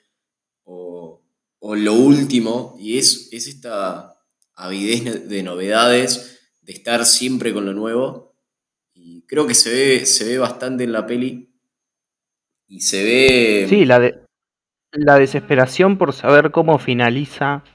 o, 0.63 1.21
o 1.59 1.75
lo 1.75 1.91
último, 1.91 2.77
y 2.79 2.97
es, 2.97 3.27
es 3.33 3.47
esta 3.47 4.15
avidez 4.55 5.27
de 5.27 5.43
novedades, 5.43 6.39
de 6.61 6.71
estar 6.71 7.05
siempre 7.05 7.53
con 7.53 7.65
lo 7.65 7.73
nuevo, 7.73 8.33
y 8.93 9.23
creo 9.23 9.45
que 9.45 9.55
se 9.55 9.71
ve, 9.71 10.05
se 10.05 10.23
ve 10.23 10.37
bastante 10.37 10.85
en 10.85 10.93
la 10.93 11.05
peli, 11.05 11.53
y 12.65 12.79
se 12.79 13.67
Sí, 13.67 13.75
ve... 13.75 13.85
la, 13.85 13.99
de, 13.99 14.21
la 14.93 15.19
desesperación 15.19 15.97
por 15.97 16.13
saber 16.13 16.51
cómo 16.51 16.79
finaliza 16.79 17.65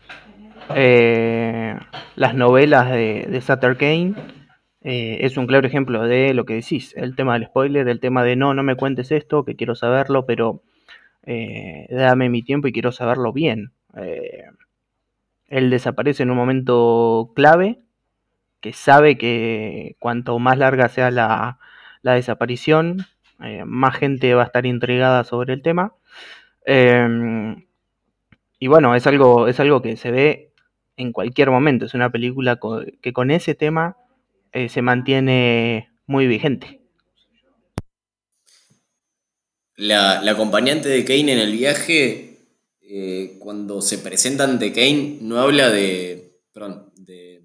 eh, 0.70 1.76
las 2.16 2.34
novelas 2.34 2.90
de, 2.90 3.26
de 3.28 3.40
Sutter 3.40 3.76
Kane 3.76 4.14
eh, 4.82 5.18
es 5.20 5.36
un 5.36 5.46
claro 5.46 5.66
ejemplo 5.66 6.02
de 6.02 6.34
lo 6.34 6.44
que 6.44 6.54
decís, 6.54 6.94
el 6.96 7.14
tema 7.14 7.34
del 7.34 7.46
spoiler, 7.46 7.88
el 7.88 8.00
tema 8.00 8.24
de 8.24 8.36
no, 8.36 8.54
no 8.54 8.62
me 8.62 8.76
cuentes 8.76 9.12
esto, 9.12 9.44
que 9.44 9.56
quiero 9.56 9.74
saberlo, 9.74 10.26
pero 10.26 10.62
eh, 11.24 11.86
dame 11.90 12.28
mi 12.28 12.42
tiempo 12.42 12.68
y 12.68 12.72
quiero 12.72 12.92
saberlo 12.92 13.32
bien. 13.32 13.72
Él 15.48 15.70
desaparece 15.70 16.22
en 16.22 16.30
un 16.30 16.36
momento 16.36 17.32
clave, 17.34 17.80
que 18.60 18.72
sabe 18.72 19.18
que 19.18 19.96
cuanto 19.98 20.38
más 20.38 20.56
larga 20.56 20.88
sea 20.88 21.10
la, 21.10 21.58
la 22.02 22.14
desaparición, 22.14 23.06
más 23.66 23.96
gente 23.96 24.34
va 24.34 24.42
a 24.42 24.46
estar 24.46 24.66
intrigada 24.66 25.24
sobre 25.24 25.52
el 25.52 25.62
tema. 25.62 25.94
Y 28.58 28.68
bueno, 28.68 28.94
es 28.94 29.06
algo, 29.08 29.48
es 29.48 29.58
algo 29.58 29.82
que 29.82 29.96
se 29.96 30.12
ve 30.12 30.51
en 30.96 31.12
cualquier 31.12 31.50
momento. 31.50 31.86
Es 31.86 31.94
una 31.94 32.10
película 32.10 32.58
que 33.00 33.12
con 33.12 33.30
ese 33.30 33.54
tema 33.54 33.96
eh, 34.52 34.68
se 34.68 34.82
mantiene 34.82 35.90
muy 36.06 36.26
vigente. 36.26 36.80
La, 39.76 40.22
la 40.22 40.32
acompañante 40.32 40.88
de 40.88 41.04
Kane 41.04 41.32
en 41.32 41.38
el 41.38 41.52
viaje, 41.52 42.38
eh, 42.82 43.36
cuando 43.38 43.80
se 43.80 43.98
presenta 43.98 44.44
ante 44.44 44.72
Kane, 44.72 45.18
no 45.22 45.38
habla 45.40 45.70
de. 45.70 46.40
Perdón, 46.52 46.92
de. 46.96 47.42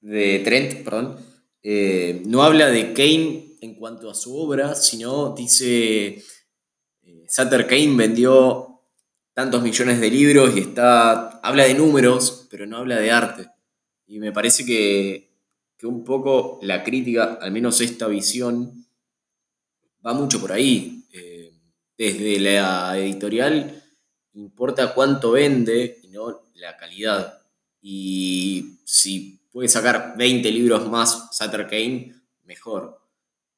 de 0.00 0.38
Trent, 0.40 0.84
perdón. 0.84 1.16
eh, 1.62 2.22
no 2.26 2.42
habla 2.42 2.68
de 2.68 2.92
Kane 2.92 3.56
en 3.62 3.74
cuanto 3.74 4.10
a 4.10 4.14
su 4.14 4.36
obra, 4.36 4.74
sino 4.74 5.34
dice. 5.34 6.22
Sutter 7.28 7.66
Kane 7.66 7.96
vendió 7.96 8.71
tantos 9.34 9.62
millones 9.62 10.00
de 10.00 10.10
libros 10.10 10.56
y 10.56 10.60
está. 10.60 11.40
habla 11.40 11.64
de 11.64 11.74
números, 11.74 12.46
pero 12.50 12.66
no 12.66 12.78
habla 12.78 12.96
de 12.98 13.10
arte. 13.10 13.48
Y 14.06 14.18
me 14.18 14.32
parece 14.32 14.64
que, 14.64 15.32
que 15.76 15.86
un 15.86 16.04
poco 16.04 16.58
la 16.62 16.82
crítica, 16.82 17.38
al 17.40 17.52
menos 17.52 17.80
esta 17.80 18.06
visión, 18.08 18.86
va 20.04 20.12
mucho 20.12 20.40
por 20.40 20.52
ahí. 20.52 21.06
Eh, 21.12 21.52
desde 21.96 22.40
la 22.40 22.98
editorial 22.98 23.82
importa 24.34 24.94
cuánto 24.94 25.32
vende 25.32 26.00
y 26.02 26.08
no 26.08 26.42
la 26.54 26.76
calidad. 26.76 27.40
Y 27.80 28.80
si 28.84 29.40
puede 29.50 29.68
sacar 29.68 30.14
20 30.16 30.50
libros 30.50 30.88
más 30.90 31.28
Sutter 31.32 31.66
Kane, 31.66 32.14
mejor. 32.44 33.00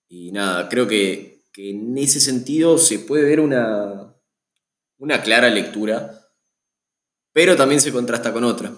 Y 0.08 0.32
nada, 0.32 0.68
creo 0.68 0.86
que, 0.86 1.44
que 1.52 1.70
en 1.70 1.96
ese 1.98 2.20
sentido 2.20 2.78
se 2.78 3.00
puede 3.00 3.24
ver 3.24 3.40
una, 3.40 4.13
una 5.04 5.20
clara 5.20 5.50
lectura, 5.50 6.12
pero 7.34 7.56
también 7.56 7.78
se 7.78 7.92
contrasta 7.92 8.32
con 8.32 8.42
otra. 8.42 8.72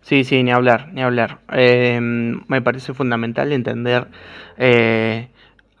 Sí, 0.00 0.24
sí, 0.24 0.42
ni 0.42 0.50
hablar, 0.50 0.90
ni 0.94 1.02
hablar. 1.02 1.40
Eh, 1.52 2.00
me 2.00 2.62
parece 2.62 2.94
fundamental 2.94 3.52
entender 3.52 4.08
eh, 4.56 5.28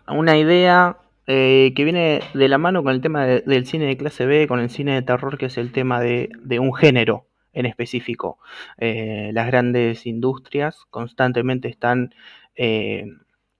una 0.08 0.36
idea 0.36 0.98
eh, 1.26 1.72
que 1.74 1.84
viene 1.84 2.20
de 2.34 2.48
la 2.48 2.58
mano 2.58 2.82
con 2.82 2.92
el 2.92 3.00
tema 3.00 3.24
del 3.24 3.64
cine 3.64 3.86
de 3.86 3.96
clase 3.96 4.26
B, 4.26 4.46
con 4.46 4.60
el 4.60 4.68
cine 4.68 4.92
de 4.92 5.02
terror, 5.02 5.38
que 5.38 5.46
es 5.46 5.56
el 5.56 5.72
tema 5.72 6.02
de, 6.02 6.28
un 6.60 6.74
género 6.74 7.28
en 7.54 7.64
específico. 7.64 8.38
Eh, 8.76 9.30
las 9.32 9.46
grandes 9.46 10.04
industrias 10.04 10.84
constantemente 10.90 11.68
están 11.68 12.14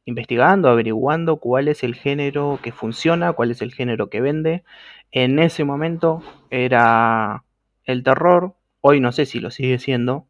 investigando, 0.08 0.70
averiguando 0.70 1.36
cuál 1.36 1.68
es 1.68 1.84
el 1.84 1.94
género 1.94 2.58
que 2.62 2.72
funciona, 2.72 3.34
cuál 3.34 3.50
es 3.50 3.60
el 3.60 3.74
género 3.74 4.08
que 4.08 4.22
vende. 4.22 4.64
En 5.12 5.38
ese 5.38 5.64
momento 5.64 6.22
era 6.50 7.44
el 7.84 8.02
terror, 8.02 8.54
hoy 8.80 9.00
no 9.00 9.12
sé 9.12 9.26
si 9.26 9.38
lo 9.38 9.50
sigue 9.50 9.78
siendo. 9.78 10.26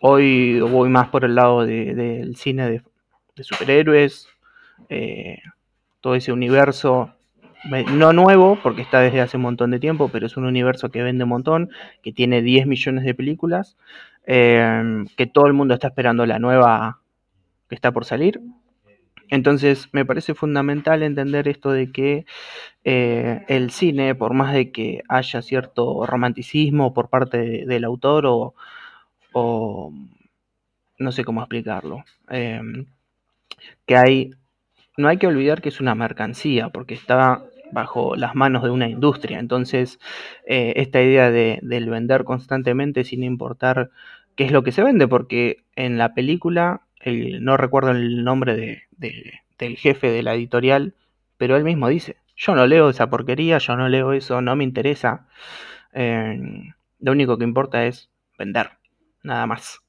hoy 0.00 0.60
voy 0.60 0.88
más 0.90 1.08
por 1.08 1.24
el 1.24 1.34
lado 1.34 1.64
del 1.64 2.36
cine 2.36 2.68
de, 2.68 2.82
superhéroes, 3.42 4.28
eh, 4.90 5.38
todo 6.00 6.14
ese 6.14 6.32
universo, 6.32 7.14
no 7.92 8.12
nuevo, 8.12 8.58
porque 8.62 8.82
está 8.82 9.00
desde 9.00 9.22
hace 9.22 9.38
un 9.38 9.44
montón 9.44 9.70
de 9.70 9.80
tiempo, 9.80 10.10
pero 10.12 10.26
es 10.26 10.36
un 10.36 10.44
universo 10.44 10.90
que 10.90 11.02
vende 11.02 11.24
un 11.24 11.30
montón, 11.30 11.70
que 12.02 12.12
tiene 12.12 12.42
10 12.42 12.66
millones 12.66 13.04
de 13.04 13.14
películas, 13.14 13.76
eh, 14.26 15.04
que 15.16 15.26
todo 15.26 15.46
el 15.46 15.54
mundo 15.54 15.72
está 15.72 15.88
esperando 15.88 16.26
la 16.26 16.38
nueva 16.38 16.97
que 17.68 17.74
está 17.74 17.92
por 17.92 18.04
salir. 18.04 18.40
Entonces 19.30 19.88
me 19.92 20.06
parece 20.06 20.34
fundamental 20.34 21.02
entender 21.02 21.48
esto 21.48 21.70
de 21.70 21.92
que 21.92 22.24
eh, 22.84 23.44
el 23.48 23.70
cine, 23.70 24.14
por 24.14 24.32
más 24.34 24.54
de 24.54 24.72
que 24.72 25.02
haya 25.08 25.42
cierto 25.42 26.06
romanticismo 26.06 26.94
por 26.94 27.10
parte 27.10 27.66
del 27.66 27.84
autor 27.84 28.26
o, 28.26 29.92
no 30.98 31.12
sé 31.12 31.24
cómo 31.24 31.40
explicarlo, 31.40 32.04
que 33.86 33.96
hay 33.96 34.32
no 34.98 35.08
hay 35.08 35.16
que 35.16 35.28
olvidar 35.28 35.62
que 35.62 35.70
es 35.70 35.80
una 35.80 35.94
mercancía, 35.94 36.70
porque 36.70 36.94
está 36.94 37.44
bajo 37.70 38.16
las 38.16 38.34
manos 38.34 38.64
de 38.64 38.70
una 38.70 38.88
industria. 38.88 39.38
Entonces, 39.38 39.98
eh, 40.44 40.74
esta 40.76 41.00
idea 41.00 41.30
de, 41.30 41.60
del 41.62 41.88
vender 41.88 42.24
constantemente 42.24 43.04
sin 43.04 43.22
importar 43.22 43.90
qué 44.34 44.44
es 44.44 44.52
lo 44.52 44.62
que 44.64 44.72
se 44.72 44.82
vende, 44.82 45.06
porque 45.06 45.58
en 45.76 45.98
la 45.98 46.14
película, 46.14 46.82
no 47.04 47.56
recuerdo 47.56 47.90
el 47.90 48.24
nombre 48.24 48.86
del 48.96 49.76
jefe 49.76 50.10
de 50.10 50.22
la 50.22 50.34
editorial, 50.34 50.94
pero 51.36 51.56
él 51.56 51.64
mismo 51.64 51.88
dice, 51.88 52.16
yo 52.36 52.54
no 52.54 52.66
leo 52.66 52.90
esa 52.90 53.10
porquería, 53.10 53.58
yo 53.58 53.76
no 53.76 53.88
leo 53.88 54.12
eso, 54.12 54.40
no 54.40 54.56
me 54.56 54.64
interesa. 54.64 55.28
Eh, 55.92 56.72
lo 57.00 57.12
único 57.12 57.38
que 57.38 57.44
importa 57.44 57.86
es 57.86 58.08
vender, 58.38 58.70
nada 59.22 59.46
más. 59.46 59.80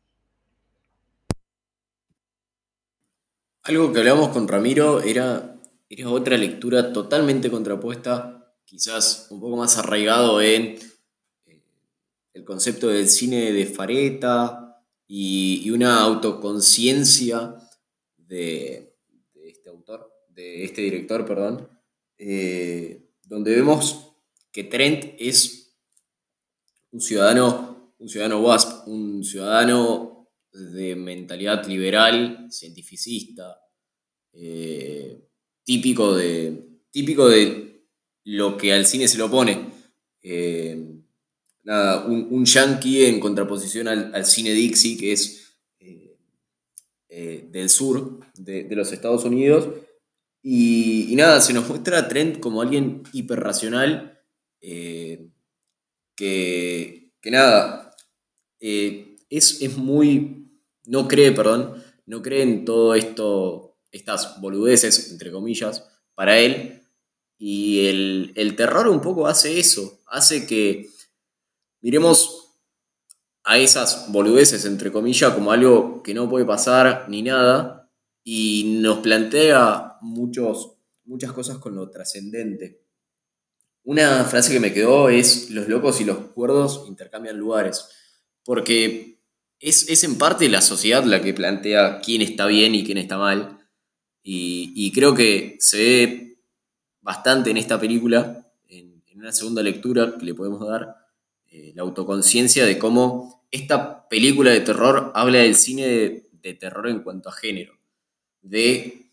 Algo 3.64 3.92
que 3.92 4.00
hablábamos 4.00 4.30
con 4.30 4.48
Ramiro 4.48 5.02
era, 5.02 5.56
era 5.90 6.10
otra 6.10 6.38
lectura 6.38 6.92
totalmente 6.94 7.52
contrapuesta, 7.52 8.54
quizás 8.66 9.28
un 9.30 9.40
poco 9.40 9.58
más 9.58 9.78
arraigado 9.78 10.42
en 10.42 10.80
eh, 11.46 11.62
el 12.34 12.44
concepto 12.44 12.88
del 12.88 13.08
cine 13.08 13.52
de 13.52 13.66
Fareta 13.66 14.69
y, 15.12 15.72
una 15.72 16.02
autoconciencia 16.02 17.56
de, 18.16 18.96
este 19.44 19.70
autor, 19.70 20.08
de 20.30 20.64
este 20.64 20.82
director, 20.82 21.26
perdón, 21.26 21.68
eh, 22.20 23.10
donde 23.24 23.56
vemos 23.56 24.14
que 24.52 24.66
Trent 24.66 25.16
es 25.18 25.76
un 26.92 27.02
ciudadano, 27.02 27.96
un 27.98 28.08
ciudadano 28.08 28.40
WASP, 28.42 28.88
un 28.88 29.24
ciudadano 29.24 30.30
de 30.52 30.96
mentalidad 30.96 31.66
liberal, 31.66 32.48
cientificista, 32.52 33.60
eh, 34.34 35.28
típico, 35.64 36.16
de, 36.16 36.82
típico 36.92 37.28
de 37.28 37.84
lo 38.26 38.58
que 38.58 38.74
al 38.74 38.86
cine 38.86 39.08
se 39.08 39.18
lo 39.18 39.30
pone. 39.32 39.72
Eh, 40.22 41.00
un, 42.08 42.46
yankee 42.46 43.06
en 43.06 43.20
contraposición 43.20 43.88
al, 43.88 44.26
cine 44.26 44.52
Dixie, 44.52 44.98
que 44.98 45.12
es 45.12 45.54
eh, 45.80 47.48
del 47.52 47.70
sur 47.70 48.20
de, 48.36 48.68
los 48.72 48.92
Estados 48.92 49.24
Unidos. 49.24 49.68
Y, 50.42 51.14
nada, 51.16 51.42
se 51.42 51.54
nos 51.54 51.68
muestra 51.68 52.00
a 52.00 52.08
Trent 52.08 52.40
como 52.40 52.62
alguien 52.62 53.04
hiperracional, 53.14 54.20
que, 54.60 55.30
que 56.16 57.32
nada, 57.32 57.96
es, 58.60 59.62
es 59.62 59.78
muy 59.78 60.40
no 60.90 61.08
cree, 61.08 61.32
perdón, 61.32 61.84
no 62.08 62.24
cree 62.24 62.42
en 62.42 62.66
todo 62.66 62.96
esto, 62.96 63.78
estas 63.92 64.42
boludeces, 64.42 65.12
entre 65.12 65.32
comillas, 65.32 65.88
para 66.16 66.40
él. 66.40 66.82
Y 67.38 67.86
el, 67.86 68.56
terror 68.58 68.88
un 68.88 69.00
poco 69.00 69.28
hace 69.28 69.60
eso, 69.60 70.02
hace 70.08 70.48
que 70.48 70.90
miremos 71.82 72.58
a 73.44 73.58
esas 73.58 74.12
boludeces, 74.12 74.66
entre 74.66 74.92
comillas, 74.92 75.34
como 75.34 75.52
algo 75.52 76.04
que 76.04 76.14
no 76.14 76.30
puede 76.30 76.46
pasar 76.46 77.06
ni 77.10 77.24
nada, 77.24 77.90
y 78.24 78.80
nos 78.82 79.00
plantea 79.00 79.98
muchos, 80.02 80.76
muchas 81.06 81.32
cosas 81.32 81.58
con 81.58 81.76
lo 81.76 81.90
trascendente. 81.90 82.84
Una 83.84 84.24
frase 84.26 84.54
que 84.54 84.60
me 84.60 84.74
quedó 84.74 85.10
es, 85.10 85.50
los 85.50 85.68
locos 85.68 86.00
y 86.00 86.06
los 86.06 86.18
cuerdos 86.18 86.86
intercambian 86.88 87.38
lugares, 87.38 87.88
porque 88.44 89.20
es, 89.60 90.04
en 90.04 90.18
parte 90.18 90.50
la 90.50 90.62
sociedad 90.62 91.04
la 91.04 91.22
que 91.22 91.34
plantea 91.34 92.00
quién 92.02 92.22
está 92.22 92.46
bien 92.46 92.76
y 92.76 92.84
quién 92.84 92.98
está 92.98 93.18
mal. 93.18 93.58
Y, 94.22 94.92
creo 94.92 95.16
que 95.16 95.58
se 95.60 95.78
ve 95.78 96.44
bastante 97.02 97.50
en 97.50 97.58
esta 97.58 97.80
película, 97.80 98.48
en, 98.68 99.02
una 99.16 99.32
segunda 99.32 99.64
lectura 99.64 100.18
que 100.20 100.26
le 100.26 100.36
podemos 100.36 100.66
dar, 100.68 100.96
eh, 101.52 101.72
la 101.76 101.82
autoconciencia 101.84 102.66
de 102.66 102.78
cómo 102.78 103.46
esta 103.52 104.08
película 104.08 104.52
de 104.52 104.62
terror 104.62 105.12
habla 105.16 105.40
del 105.40 105.56
cine 105.56 105.88
de, 106.32 106.54
terror 106.54 106.88
en 106.88 107.02
cuanto 107.02 107.30
a 107.30 107.34
género, 107.34 107.78
de 108.42 109.12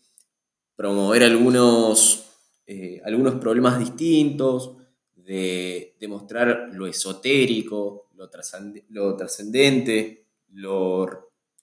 promover 0.75 1.23
algunos, 1.23 2.25
eh, 2.65 3.01
algunos 3.05 3.35
problemas 3.35 3.79
distintos, 3.79 4.77
de, 5.15 5.95
demostrar 5.99 6.69
lo 6.73 6.87
esotérico, 6.87 8.09
lo 8.15 8.29
trascendente, 8.29 10.25
lo, 10.53 11.05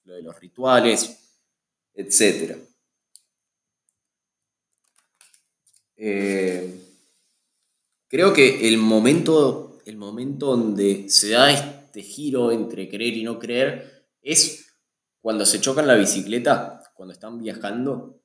de 0.04 0.22
los 0.22 0.38
rituales, 0.38 1.18
etc. 1.94 2.56
Eh, 5.96 6.74
creo 8.08 8.32
que 8.32 8.68
el 8.68 8.78
momento, 8.78 9.63
el 9.86 9.96
momento 9.96 10.46
donde 10.46 11.08
se 11.08 11.30
da 11.30 11.50
este 11.50 12.02
giro 12.02 12.50
entre 12.52 12.88
creer 12.88 13.16
y 13.16 13.24
no 13.24 13.38
creer 13.38 14.06
es 14.22 14.74
cuando 15.20 15.46
se 15.46 15.60
chocan 15.60 15.86
la 15.86 15.94
bicicleta, 15.94 16.82
cuando 16.94 17.14
están 17.14 17.38
viajando, 17.38 18.20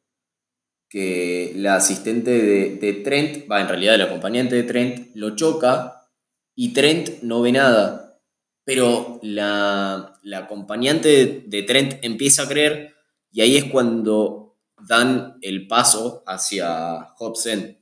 que 0.90 1.54
la 1.56 1.76
asistente 1.76 2.32
de, 2.32 2.94
Trent, 3.04 3.50
va, 3.50 3.62
en 3.62 3.68
realidad 3.68 3.96
el 3.96 4.02
acompañante 4.02 4.56
de 4.56 4.64
Trent, 4.64 5.16
lo 5.16 5.36
choca 5.36 6.10
y 6.56 6.74
Trent 6.74 7.22
no 7.22 7.42
ve 7.42 7.52
nada. 7.52 8.20
Pero 8.66 9.20
la, 9.22 10.20
acompañante 10.36 11.44
de, 11.46 11.64
Trent 11.64 12.04
empieza 12.04 12.44
a 12.44 12.48
creer 12.48 12.96
y 13.32 13.42
ahí 13.42 13.56
es 13.56 13.66
cuando 13.66 14.58
dan 14.88 15.38
el 15.42 15.68
paso 15.68 16.24
hacia 16.26 17.14
Hobson, 17.18 17.78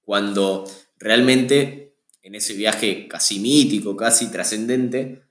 cuando 0.00 0.64
realmente 0.98 1.81
en 2.22 2.34
ese 2.34 2.54
viaje 2.54 3.08
casi 3.08 3.40
mítico, 3.40 3.96
casi 3.96 4.30
trascendente, 4.30 5.22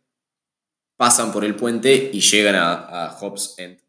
pasan 0.98 1.32
por 1.32 1.46
el 1.46 1.56
puente 1.56 2.12
y 2.14 2.22
llegan 2.22 2.56
a, 2.56 3.06
a 3.06 3.10
Hobbs 3.20 3.56
End. 3.58 3.80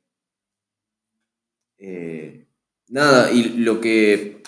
Eh, 1.84 2.46
nada, 2.88 3.32
y 3.32 3.42
lo 3.58 3.80
que. 3.80 4.40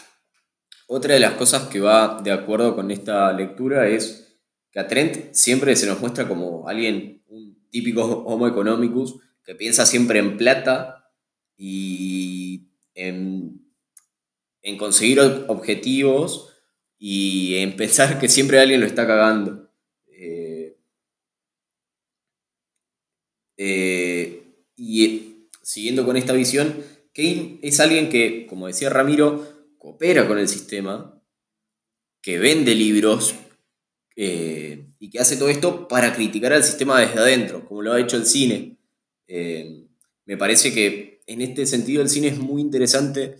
Otra 0.87 1.15
de 1.15 1.21
las 1.21 1.33
cosas 1.33 1.69
que 1.69 1.81
va 1.81 2.21
de 2.23 2.31
acuerdo 2.31 2.77
con 2.77 2.91
esta 2.91 3.33
lectura 3.33 3.89
es 3.89 4.39
que 4.71 4.79
a 4.79 4.87
Trent 4.87 5.33
siempre 5.33 5.75
se 5.75 5.87
nos 5.87 6.01
muestra 6.01 6.29
como 6.29 6.69
alguien, 6.69 7.23
un 7.29 7.69
típico 7.71 8.03
homo 8.03 8.47
economicus, 8.47 9.17
que 9.45 9.55
piensa 9.55 9.85
siempre 9.87 10.19
en 10.21 10.37
plata 10.37 11.13
y 11.57 12.69
en, 12.95 13.61
conseguir 14.79 15.21
objetivos 15.49 16.54
y 17.07 17.57
en 17.57 17.77
pensar 17.77 18.19
que 18.19 18.31
siempre 18.31 18.59
alguien 18.59 18.81
lo 18.81 18.87
está 18.87 19.07
cagando. 19.07 19.71
Eh, 20.07 20.75
eh, 23.59 24.43
y 24.75 25.49
siguiendo 25.61 26.07
con 26.07 26.17
esta 26.17 26.33
visión, 26.33 26.83
Kane 27.13 27.59
es 27.61 27.79
alguien 27.81 28.09
que, 28.09 28.47
como 28.47 28.69
decía 28.69 28.89
Ramiro, 28.89 29.75
coopera 29.77 30.27
con 30.27 30.39
el 30.39 30.49
sistema, 30.49 31.23
que 32.23 32.39
vende 32.39 32.75
libros, 32.75 33.35
eh, 34.17 34.87
y 34.99 35.11
que 35.11 35.19
hace 35.19 35.37
todo 35.37 35.51
esto 35.51 35.87
para 35.87 36.15
criticar 36.15 36.55
al 36.55 36.65
sistema 36.65 36.99
desde 37.01 37.21
adentro, 37.21 37.67
como 37.67 37.83
lo 37.83 37.93
ha 37.93 38.01
hecho 38.01 38.17
el 38.17 38.25
cine. 38.25 38.79
Eh, 39.27 39.89
me 40.25 40.39
parece 40.39 40.73
que 40.73 41.21
en 41.27 41.43
este 41.43 41.67
sentido 41.67 42.01
el 42.01 42.09
cine 42.09 42.29
es 42.29 42.39
muy 42.39 42.63
interesante 42.63 43.37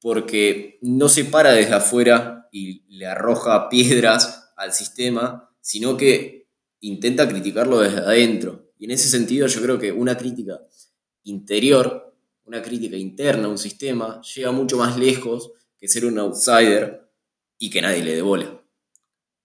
porque 0.00 0.80
no 0.82 1.08
se 1.08 1.24
para 1.24 1.52
desde 1.52 1.74
afuera 1.74 2.35
y 2.56 2.82
le 2.96 3.06
arroja 3.06 3.68
piedras 3.70 4.52
al 4.56 4.72
sistema, 4.72 5.50
sino 5.60 5.96
que 5.96 6.48
intenta 6.80 7.28
criticarlo 7.28 7.80
desde 7.80 7.98
adentro. 7.98 8.72
Y 8.78 8.86
en 8.86 8.92
ese 8.92 9.08
sentido 9.08 9.46
yo 9.46 9.60
creo 9.60 9.78
que 9.78 9.92
una 9.92 10.16
crítica 10.16 10.60
interior, 11.24 12.14
una 12.44 12.62
crítica 12.62 12.96
interna 12.96 13.46
a 13.46 13.50
un 13.50 13.58
sistema, 13.58 14.20
llega 14.22 14.52
mucho 14.52 14.78
más 14.78 14.96
lejos 14.96 15.52
que 15.78 15.88
ser 15.88 16.06
un 16.06 16.18
outsider 16.18 17.10
y 17.58 17.68
que 17.68 17.82
nadie 17.82 18.02
le 18.02 18.14
dé 18.14 18.22
bola. 18.22 18.62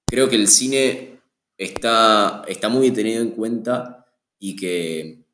Creo 0.06 0.30
que 0.30 0.36
el 0.36 0.47
cine 0.47 1.19
está, 1.58 2.43
está 2.47 2.69
muy 2.69 2.91
tenido 2.91 3.21
en 3.21 3.32
cuenta 3.32 4.06
y 4.39 4.56
que, 4.56 5.26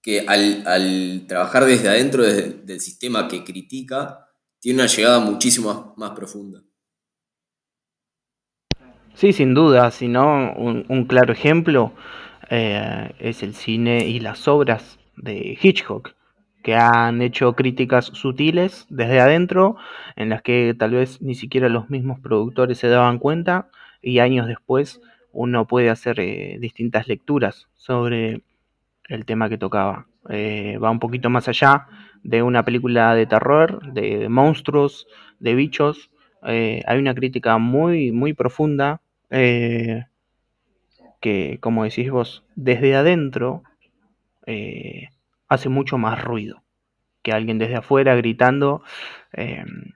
que 0.00 0.20
al, 0.20 1.26
trabajar 1.26 1.64
desde 1.66 1.88
adentro 1.88 2.22
del 2.22 2.80
sistema 2.80 3.28
que 3.28 3.44
critica, 3.44 4.27
tiene 4.60 4.80
una 4.80 4.88
llegada 4.88 5.20
muchísimo 5.20 5.94
más, 5.96 6.10
profunda. 6.12 6.62
Sí, 9.14 9.32
sin 9.32 9.54
duda, 9.54 9.90
si 9.90 10.06
no, 10.06 10.52
un, 10.54 11.04
claro 11.06 11.32
ejemplo 11.32 11.92
eh, 12.50 13.10
es 13.18 13.42
el 13.42 13.54
cine 13.54 14.06
y 14.06 14.20
las 14.20 14.46
obras 14.46 14.98
de 15.16 15.58
Hitchcock 15.60 16.14
que 16.62 16.74
han 16.74 17.22
hecho 17.22 17.54
críticas 17.54 18.06
sutiles 18.06 18.86
desde 18.90 19.20
adentro, 19.20 19.76
en 20.16 20.28
las 20.28 20.42
que 20.42 20.74
tal 20.78 20.92
vez 20.92 21.22
ni 21.22 21.34
siquiera 21.34 21.68
los 21.68 21.88
mismos 21.88 22.20
productores 22.20 22.78
se 22.78 22.88
daban 22.88 23.18
cuenta, 23.18 23.68
y 24.02 24.18
años 24.18 24.46
después 24.46 25.00
uno 25.32 25.66
puede 25.66 25.90
hacer 25.90 26.20
eh, 26.20 26.58
distintas 26.60 27.08
lecturas 27.08 27.68
sobre 27.74 28.42
el 29.08 29.24
tema 29.24 29.48
que 29.48 29.58
tocaba. 29.58 30.06
Eh, 30.28 30.78
va 30.82 30.90
un 30.90 30.98
poquito 30.98 31.30
más 31.30 31.48
allá 31.48 31.86
de 32.22 32.42
una 32.42 32.64
película 32.64 33.14
de 33.14 33.26
terror, 33.26 33.92
de, 33.92 34.28
monstruos, 34.28 35.06
de 35.38 35.54
bichos. 35.54 36.10
Eh, 36.46 36.82
hay 36.86 36.98
una 36.98 37.14
crítica 37.14 37.58
muy, 37.58 38.12
muy 38.12 38.32
profunda 38.32 39.00
que, 41.20 41.58
como 41.60 41.84
decís 41.84 42.10
vos, 42.10 42.44
desde 42.56 42.96
adentro 42.96 43.62
hace 45.48 45.68
mucho 45.68 45.98
más 45.98 46.22
ruido 46.24 46.62
que 47.22 47.32
alguien 47.32 47.58
desde 47.58 47.76
afuera 47.76 48.14
gritando 48.16 48.82
em, 49.32 49.92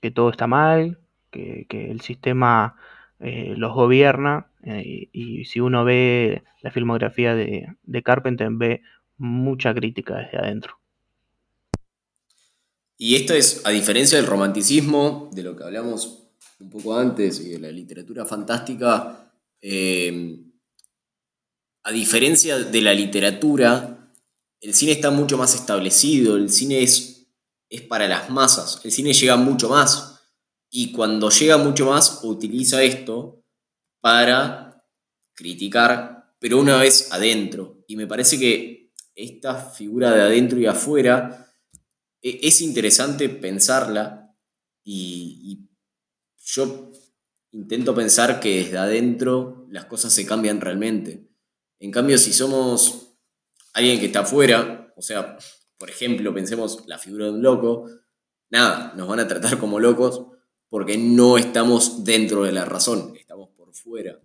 que 0.00 0.10
todo 0.10 0.30
está 0.30 0.46
mal, 0.46 0.98
que, 1.30 1.66
el 1.70 2.00
sistema 2.00 2.76
eh, 3.20 3.54
los 3.56 3.72
gobierna. 3.72 4.48
Eh, 4.64 5.08
y, 5.12 5.44
si 5.44 5.60
uno 5.60 5.84
ve 5.84 6.42
la 6.62 6.70
filmografía 6.70 7.34
de, 7.34 7.68
de 7.82 8.02
Carpenter, 8.02 8.48
ve 8.50 8.82
mucha 9.16 9.74
crítica 9.74 10.16
desde 10.16 10.38
adentro. 10.38 10.78
Y 12.98 13.16
esto 13.16 13.34
es, 13.34 13.60
a 13.64 13.70
diferencia 13.70 14.16
del 14.16 14.26
romanticismo, 14.26 15.30
de 15.32 15.42
lo 15.42 15.54
que 15.54 15.64
hablamos 15.64 16.30
un 16.58 16.70
poco 16.70 16.96
antes, 16.96 17.40
y 17.40 17.50
de 17.50 17.58
la 17.58 17.70
literatura 17.70 18.24
fantástica, 18.24 19.32
em, 19.60 20.52
a 21.82 21.92
diferencia 21.92 22.58
de 22.58 22.82
la 22.82 22.94
literatura, 22.94 24.12
el 24.60 24.74
cine 24.74 24.92
está 24.92 25.10
mucho 25.10 25.36
más 25.36 25.54
establecido, 25.54 26.36
el 26.36 26.50
cine 26.50 26.82
es, 26.82 27.28
es 27.68 27.82
para 27.82 28.08
las 28.08 28.30
masas, 28.30 28.80
el 28.82 28.90
cine 28.90 29.12
llega 29.12 29.36
mucho 29.36 29.68
más. 29.68 30.20
Y 30.70 30.92
cuando 30.92 31.30
llega 31.30 31.58
mucho 31.58 31.86
más, 31.86 32.20
utiliza 32.24 32.82
esto 32.82 33.44
para 34.00 34.84
criticar, 35.34 36.34
pero 36.40 36.58
una 36.58 36.78
vez 36.78 37.12
adentro. 37.12 37.84
Y 37.86 37.96
me 37.96 38.06
parece 38.06 38.38
que 38.38 38.92
esta 39.14 39.54
figura 39.54 40.12
de 40.12 40.22
adentro 40.22 40.58
y 40.58 40.66
afuera 40.66 41.45
es 42.22 42.60
interesante 42.60 43.28
pensarla 43.28 44.34
y, 44.84 45.62
yo 46.48 46.92
intento 47.50 47.92
pensar 47.92 48.38
que 48.38 48.58
desde 48.58 48.78
adentro 48.78 49.66
las 49.68 49.86
cosas 49.86 50.12
se 50.12 50.24
cambian 50.24 50.60
realmente. 50.60 51.26
En 51.80 51.90
cambio, 51.90 52.18
si 52.18 52.32
somos 52.32 53.18
alguien 53.74 53.98
que 53.98 54.06
está 54.06 54.20
afuera, 54.20 54.92
o 54.96 55.02
sea, 55.02 55.36
por 55.76 55.90
ejemplo, 55.90 56.32
pensemos 56.32 56.84
la 56.86 56.98
figura 56.98 57.24
de 57.24 57.32
un 57.32 57.42
loco, 57.42 57.90
nada, 58.48 58.94
nos 58.96 59.08
van 59.08 59.18
a 59.18 59.26
tratar 59.26 59.58
como 59.58 59.80
locos 59.80 60.26
porque 60.68 60.96
no 60.96 61.36
estamos 61.36 62.04
dentro 62.04 62.44
de 62.44 62.52
la 62.52 62.64
razón, 62.64 63.14
estamos 63.18 63.50
por 63.56 63.74
fuera. 63.74 64.20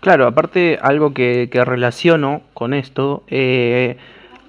Claro, 0.00 0.26
aparte 0.26 0.78
algo 0.80 1.14
que, 1.14 1.48
relaciono 1.52 2.42
con 2.54 2.74
esto, 2.74 3.24
eh, 3.28 3.98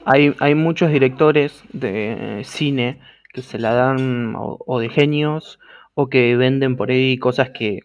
hay, 0.06 0.56
muchos 0.56 0.92
directores 0.92 1.64
de 1.72 2.42
cine 2.46 3.00
que 3.34 3.42
se 3.42 3.60
la 3.60 3.74
dan 3.74 4.36
o, 4.38 4.80
de 4.80 4.90
genios 4.90 5.60
o 5.94 6.10
que 6.10 6.36
venden 6.36 6.76
por 6.76 6.92
ahí 6.92 7.18
cosas 7.18 7.52
que, 7.52 7.82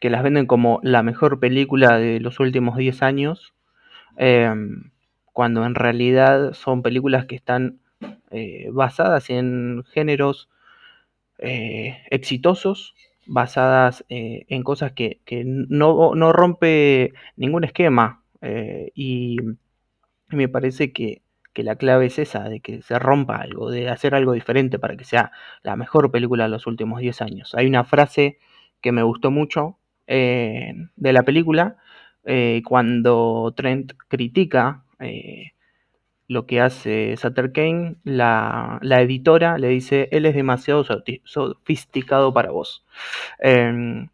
que, 0.00 0.10
las 0.10 0.22
venden 0.22 0.46
como 0.46 0.80
la 0.82 1.02
mejor 1.02 1.40
película 1.40 1.98
de 1.98 2.20
los 2.20 2.40
últimos 2.40 2.76
10 2.76 3.02
años. 3.02 3.54
Eh, 4.16 4.52
cuando 5.38 5.64
en 5.64 5.76
realidad 5.76 6.52
son 6.52 6.82
películas 6.82 7.26
que 7.26 7.36
están 7.36 7.78
eh, 8.32 8.68
basadas 8.72 9.30
en 9.30 9.84
géneros 9.92 10.48
eh, 11.38 12.02
exitosos, 12.10 12.96
basadas 13.24 14.04
eh, 14.08 14.46
en 14.48 14.64
cosas 14.64 14.90
que, 14.92 15.20
no, 15.44 16.32
rompe 16.32 17.12
ningún 17.36 17.62
esquema. 17.62 18.24
y 18.94 19.36
me 20.28 20.48
parece 20.48 20.92
que, 20.92 21.22
la 21.62 21.76
clave 21.76 22.06
es 22.06 22.18
esa, 22.18 22.48
de 22.48 22.60
que 22.60 22.82
se 22.82 22.98
rompa 22.98 23.36
algo, 23.36 23.70
de 23.70 23.88
hacer 23.88 24.14
algo 24.14 24.32
diferente 24.32 24.78
para 24.78 24.96
que 24.96 25.04
sea 25.04 25.32
la 25.62 25.76
mejor 25.76 26.10
película 26.10 26.44
de 26.44 26.50
los 26.50 26.66
últimos 26.66 27.00
10 27.00 27.22
años. 27.22 27.54
Hay 27.54 27.66
una 27.66 27.84
frase 27.84 28.38
que 28.80 28.92
me 28.92 29.02
gustó 29.02 29.30
mucho 29.30 29.78
de 30.06 31.12
la 31.12 31.22
película, 31.22 31.76
cuando 32.64 33.52
Trent 33.56 33.92
critica 34.08 34.84
eh, 35.00 35.52
lo 36.26 36.46
que 36.46 36.60
hace 36.60 37.16
Sutter 37.16 37.52
Kane, 37.52 37.96
la, 38.04 38.80
editora 38.82 39.56
le 39.58 39.68
dice, 39.68 40.08
él 40.12 40.26
es 40.26 40.34
demasiado 40.34 40.84
sofisticado 41.24 42.34
para 42.34 42.50
vos. 42.50 42.84
Em, 43.38 44.08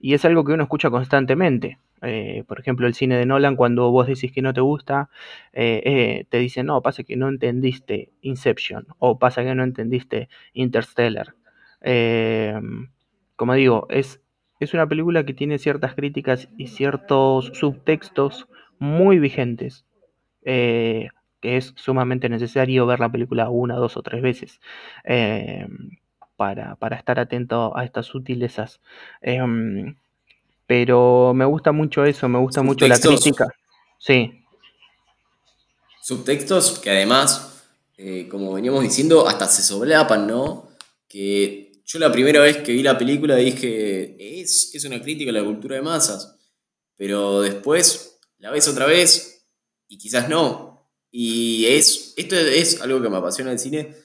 y 0.00 0.14
es 0.14 0.24
algo 0.24 0.44
que 0.44 0.52
uno 0.52 0.62
escucha 0.62 0.90
constantemente. 0.90 1.78
Eh, 2.02 2.44
por 2.46 2.60
ejemplo, 2.60 2.86
el 2.86 2.94
cine 2.94 3.16
de 3.16 3.26
Nolan, 3.26 3.56
cuando 3.56 3.90
vos 3.90 4.06
decís 4.06 4.32
que 4.32 4.42
no 4.42 4.54
te 4.54 4.60
gusta, 4.60 5.10
eh, 5.52 6.26
te 6.28 6.38
dicen, 6.38 6.66
no, 6.66 6.82
pasa 6.82 7.02
que 7.04 7.16
no 7.16 7.28
entendiste 7.28 8.10
Inception 8.22 8.86
o 8.98 9.18
pasa 9.18 9.42
que 9.44 9.54
no 9.54 9.64
entendiste 9.64 10.28
Interstellar. 10.52 11.34
Em, 11.80 12.90
como 13.36 13.54
digo, 13.54 13.86
es, 13.90 14.20
es 14.60 14.74
una 14.74 14.86
película 14.88 15.24
que 15.24 15.34
tiene 15.34 15.58
ciertas 15.58 15.94
críticas 15.94 16.48
y 16.56 16.68
ciertos 16.68 17.52
subtextos 17.54 18.48
muy 18.78 19.18
vigentes 19.18 19.84
eh, 20.44 21.08
que 21.40 21.56
es 21.56 21.72
sumamente 21.76 22.28
necesario 22.28 22.86
ver 22.86 23.00
la 23.00 23.10
película 23.10 23.50
una, 23.50 23.76
dos 23.76 23.96
o 23.96 24.02
tres 24.02 24.22
veces 24.22 24.60
eh, 25.04 25.68
para, 26.36 26.76
estar 26.96 27.20
atento 27.20 27.76
a 27.76 27.84
estas 27.84 28.06
sutilezas. 28.06 28.80
Pero 30.68 31.32
me 31.34 31.44
gusta 31.44 31.72
mucho 31.72 32.04
eso, 32.04 32.28
me 32.28 32.38
gusta 32.38 32.62
mucho 32.62 32.86
la 32.86 33.00
crítica. 33.00 33.48
Sí. 33.98 34.44
Subtextos 36.02 36.78
que 36.78 36.90
además, 36.90 37.64
eh, 37.96 38.28
como 38.30 38.52
veníamos 38.52 38.82
diciendo, 38.82 39.26
hasta 39.26 39.48
se 39.48 39.62
solapan, 39.62 40.28
¿no? 40.28 40.68
Que 41.08 41.82
yo 41.84 41.98
la 41.98 42.12
primera 42.12 42.40
vez 42.40 42.58
que 42.58 42.72
vi 42.72 42.82
la 42.82 42.98
película 42.98 43.34
dije, 43.34 44.40
es, 44.40 44.74
es 44.74 44.84
una 44.84 45.02
crítica 45.02 45.30
a 45.30 45.34
la 45.34 45.42
cultura 45.42 45.74
de 45.74 45.82
masas. 45.82 46.36
Pero 46.96 47.40
después 47.40 48.20
la 48.38 48.50
ves 48.50 48.68
otra 48.68 48.84
vez 48.84 49.46
y 49.88 49.96
quizás 49.96 50.28
no. 50.28 50.86
Y 51.10 51.64
es, 51.64 52.12
esto 52.16 52.36
es 52.36 52.82
algo 52.82 53.00
que 53.00 53.08
me 53.08 53.16
apasiona 53.16 53.52
el 53.52 53.58
cine 53.58 53.96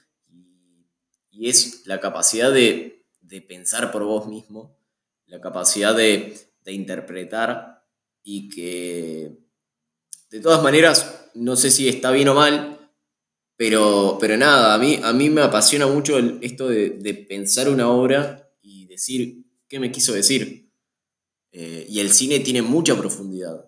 y 1.29 1.49
es 1.49 1.85
la 1.85 1.99
capacidad 1.99 2.53
de, 2.53 3.03
pensar 3.47 3.91
por 3.91 4.03
vos 4.03 4.27
mismo, 4.27 4.77
la 5.25 5.41
capacidad 5.41 5.95
de, 5.95 6.37
interpretar 6.71 7.83
y 8.23 8.49
que 8.49 9.37
de 10.29 10.39
todas 10.39 10.63
maneras, 10.63 11.29
no 11.35 11.55
sé 11.55 11.69
si 11.69 11.87
está 11.87 12.11
bien 12.11 12.29
o 12.29 12.33
mal, 12.33 12.91
pero, 13.55 14.17
pero 14.19 14.35
nada, 14.37 14.73
a 14.73 14.77
mí, 14.77 14.99
a 15.03 15.13
mí 15.13 15.29
me 15.29 15.41
apasiona 15.41 15.87
mucho 15.87 16.17
esto 16.41 16.67
de, 16.69 17.25
pensar 17.29 17.69
una 17.69 17.89
obra 17.89 18.51
y 18.61 18.87
decir 18.87 19.45
qué 19.67 19.79
me 19.79 19.91
quiso 19.91 20.13
decir. 20.13 20.71
Eh, 21.51 21.85
y 21.87 21.99
el 21.99 22.11
cine 22.11 22.39
tiene 22.39 22.63
mucha 22.63 22.97
profundidad. 22.97 23.63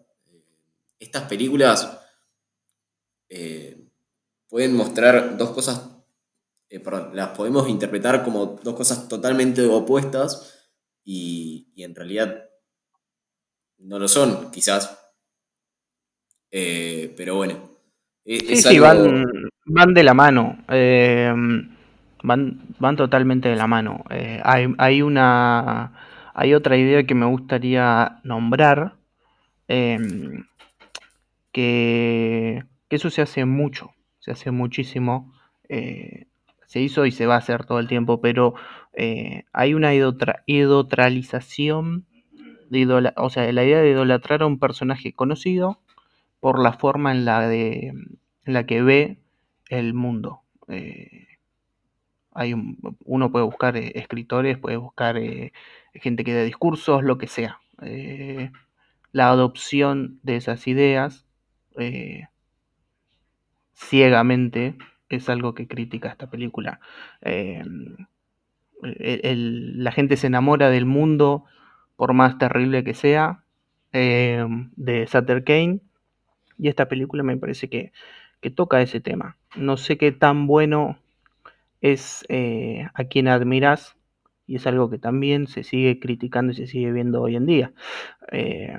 Estas 0.98 1.24
películas 1.24 2.00
eh, 3.30 3.86
pueden 4.48 4.76
mostrar 4.76 5.38
dos 5.38 5.52
cosas, 5.52 5.82
eh, 6.70 6.80
perdón, 6.80 7.16
las 7.16 7.30
podemos 7.38 7.70
interpretar 7.70 8.24
como 8.24 8.60
dos 8.64 8.76
cosas 8.76 9.08
totalmente 9.08 9.64
opuestas 9.66 10.54
y, 11.04 11.72
en 11.78 11.94
realidad 11.94 12.50
no 13.80 14.00
lo 14.00 14.08
son, 14.08 14.52
quizás. 14.52 15.02
Eh, 16.52 17.14
pero 17.18 17.36
bueno. 17.36 17.56
sí, 18.26 18.56
sí, 18.56 18.80
van, 18.80 19.26
van 19.66 19.94
de 19.94 20.04
la 20.04 20.14
mano. 20.14 20.64
Eh, 20.70 21.34
van, 22.24 22.62
van 22.80 22.96
totalmente 22.96 23.50
de 23.50 23.56
la 23.56 23.68
mano. 23.68 24.04
Eh, 24.10 24.42
hay, 24.44 24.74
hay, 24.78 25.02
una. 25.02 25.92
Hay 26.34 26.54
otra 26.54 26.78
idea 26.78 27.06
que 27.06 27.16
me 27.16 27.26
gustaría 27.26 28.20
nombrar. 28.24 28.96
Em, 29.68 30.46
que, 31.52 32.64
que, 32.90 32.96
eso 32.96 33.10
se 33.10 33.22
hace 33.22 33.46
mucho. 33.46 33.94
Se 34.20 34.32
hace 34.32 34.52
muchísimo. 34.52 35.34
Eh, 35.70 36.28
se 36.68 36.82
hizo 36.82 37.06
y 37.06 37.12
se 37.12 37.26
va 37.26 37.36
a 37.36 37.40
hacer 37.40 37.66
todo 37.66 37.80
el 37.80 37.88
tiempo. 37.88 38.22
Pero 38.22 38.56
hay 39.52 39.74
una 39.74 39.94
idotralización. 39.94 42.06
De 42.70 43.12
o 43.16 43.30
sea, 43.30 43.52
la 43.52 43.64
idea 43.64 43.80
de 43.80 43.92
idolatrar 43.92 44.42
a 44.42 44.48
un 44.48 44.60
personaje 44.60 45.14
conocido 45.14 45.80
por 46.40 46.62
la 46.62 46.74
forma 46.74 47.12
en 47.12 47.26
la, 47.26 47.48
de, 47.48 47.88
en 47.88 48.54
la 48.54 48.66
que 48.66 48.82
ve 48.82 49.18
el 49.70 49.94
mundo. 49.94 50.42
Eh, 50.68 51.28
hay 52.32 52.54
uno 53.06 53.32
puede 53.32 53.46
buscar 53.46 53.78
eh, 53.78 53.94
escritores, 53.96 54.58
puede 54.58 54.78
buscar 54.78 55.18
eh, 55.18 55.54
gente 55.94 56.24
que 56.24 56.34
dé 56.34 56.46
discursos, 56.46 57.04
lo 57.04 57.18
que 57.18 57.28
sea. 57.28 57.62
la 59.12 59.30
adopción 59.30 60.20
de 60.24 60.36
esas 60.36 60.68
ideas 60.68 61.26
ciegamente 63.74 64.76
es 65.10 65.30
algo 65.30 65.54
que 65.56 65.68
critica 65.68 66.10
esta 66.10 66.30
película. 66.30 66.80
la 68.82 69.92
gente 69.92 70.18
se 70.18 70.28
enamora 70.28 70.70
del 70.70 70.86
mundo, 70.86 71.46
por 71.96 72.14
más 72.14 72.38
terrible 72.38 72.84
que 72.84 72.94
sea, 72.94 73.44
de 73.92 75.08
Sutter 75.10 75.44
Kane, 75.46 75.80
y 76.58 76.68
esta 76.68 76.90
película 76.90 77.24
me 77.24 77.38
parece 77.38 77.70
que 77.70 77.92
toca 78.56 78.82
ese 78.82 79.00
tema. 79.00 79.38
No 79.56 79.78
sé 79.78 79.98
qué 79.98 80.12
tan 80.12 80.48
bueno 80.48 81.00
es 81.82 82.26
eh, 82.30 82.88
a 82.96 83.04
quien 83.04 83.28
admiras 83.28 83.96
y 84.48 84.56
es 84.56 84.66
algo 84.66 84.90
que 84.90 84.98
también 84.98 85.48
se 85.48 85.64
sigue 85.64 86.00
criticando 86.00 86.52
y 86.52 86.56
se 86.56 86.68
sigue 86.68 86.92
viendo 86.92 87.22
hoy 87.22 87.36
en 87.36 87.46
día. 87.46 87.74
Eh, 88.32 88.76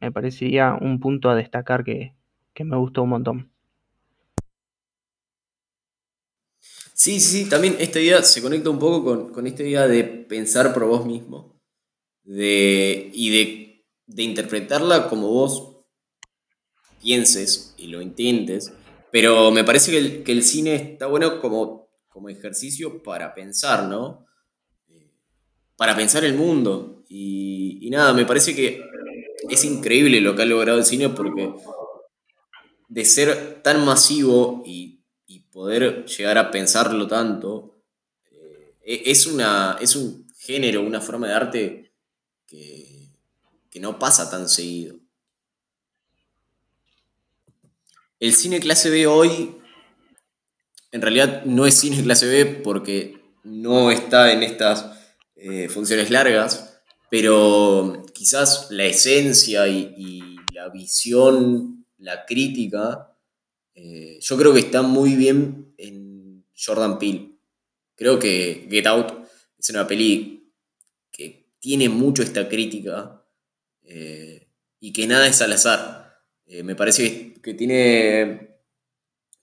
me 0.00 0.12
parecería 0.12 0.78
un 0.80 1.00
punto 1.00 1.30
a 1.30 1.34
destacar 1.34 1.84
que, 1.84 2.14
me 2.60 2.76
gustó 2.76 3.04
un 3.04 3.10
montón. 3.10 3.50
Sí, 6.92 7.20
sí, 7.20 7.44
sí, 7.44 7.48
también 7.48 7.76
esta 7.78 8.00
idea 8.00 8.22
se 8.22 8.42
conecta 8.42 8.70
un 8.70 8.78
poco 8.78 9.32
con, 9.32 9.46
esta 9.46 9.62
idea 9.62 9.86
de 9.86 10.04
pensar 10.04 10.74
por 10.74 10.84
vos 10.86 11.06
mismo 11.06 11.57
de, 12.28 13.10
y 13.14 13.30
de, 13.30 13.86
de 14.06 14.22
interpretarla 14.22 15.08
como 15.08 15.28
vos 15.28 15.78
pienses 17.02 17.74
y 17.78 17.86
lo 17.86 18.02
intentes, 18.02 18.72
pero 19.10 19.50
me 19.50 19.64
parece 19.64 20.22
que 20.22 20.32
el, 20.32 20.42
cine 20.42 20.74
está 20.74 21.06
bueno 21.06 21.40
como, 21.40 21.88
como 22.08 22.28
ejercicio 22.28 23.02
para 23.02 23.34
pensar, 23.34 23.84
¿no? 23.84 24.26
Eh, 24.88 25.10
para 25.76 25.96
pensar 25.96 26.24
el 26.24 26.34
mundo. 26.34 27.02
Y, 27.08 27.88
nada, 27.90 28.12
me 28.12 28.26
parece 28.26 28.54
que 28.54 28.82
es 29.48 29.64
increíble 29.64 30.20
lo 30.20 30.36
que 30.36 30.42
ha 30.42 30.44
logrado 30.44 30.78
el 30.78 30.84
cine 30.84 31.08
porque 31.08 31.54
de 32.88 33.04
ser 33.06 33.62
tan 33.62 33.84
masivo 33.84 34.62
y, 34.66 34.96
poder 35.50 36.04
llegar 36.04 36.38
a 36.38 36.52
pensarlo 36.52 37.08
tanto, 37.08 37.82
eh, 38.30 38.76
e, 38.84 39.10
es, 39.10 39.26
una, 39.26 39.76
es 39.80 39.96
un 39.96 40.24
género, 40.38 40.82
una 40.82 41.00
forma 41.00 41.26
de 41.26 41.34
arte 41.34 41.87
que, 42.48 43.08
no 43.80 43.96
pasa 43.96 44.28
tan 44.28 44.48
seguido. 44.48 44.96
El 48.18 48.34
cine 48.34 48.58
clase 48.58 48.90
B 48.90 49.06
hoy 49.06 49.56
en 50.90 51.00
realidad 51.00 51.44
no 51.44 51.64
es 51.64 51.78
cine 51.78 52.02
clase 52.02 52.26
B 52.26 52.44
porque 52.44 53.22
no 53.44 53.92
está 53.92 54.32
en 54.32 54.42
estas 54.42 54.98
eh, 55.36 55.68
funciones 55.68 56.10
largas, 56.10 56.80
pero 57.08 58.04
quizás 58.12 58.66
la 58.70 58.86
esencia 58.86 59.68
y, 59.68 60.34
la 60.52 60.70
visión, 60.70 61.86
la 61.98 62.26
crítica, 62.26 63.16
eh, 63.76 64.18
yo 64.20 64.36
creo 64.36 64.52
que 64.52 64.58
está 64.58 64.82
muy 64.82 65.14
bien 65.14 65.72
en 65.78 66.44
Jordan 66.58 66.98
Peele. 66.98 67.30
Creo 67.94 68.18
que 68.18 68.66
Get 68.68 68.88
Out 68.88 69.12
es 69.56 69.70
una 69.70 69.86
peli 69.86 70.52
que 71.12 71.47
tiene 71.60 71.88
mucho 71.88 72.22
esta 72.22 72.48
crítica 72.48 73.24
eh, 73.82 74.48
y 74.80 74.92
que 74.92 75.06
nada 75.06 75.26
es 75.26 75.40
al 75.42 75.52
azar. 75.52 76.22
Eh, 76.46 76.62
me 76.62 76.74
parece 76.74 77.34
que, 77.42 77.54
tiene. 77.54 78.58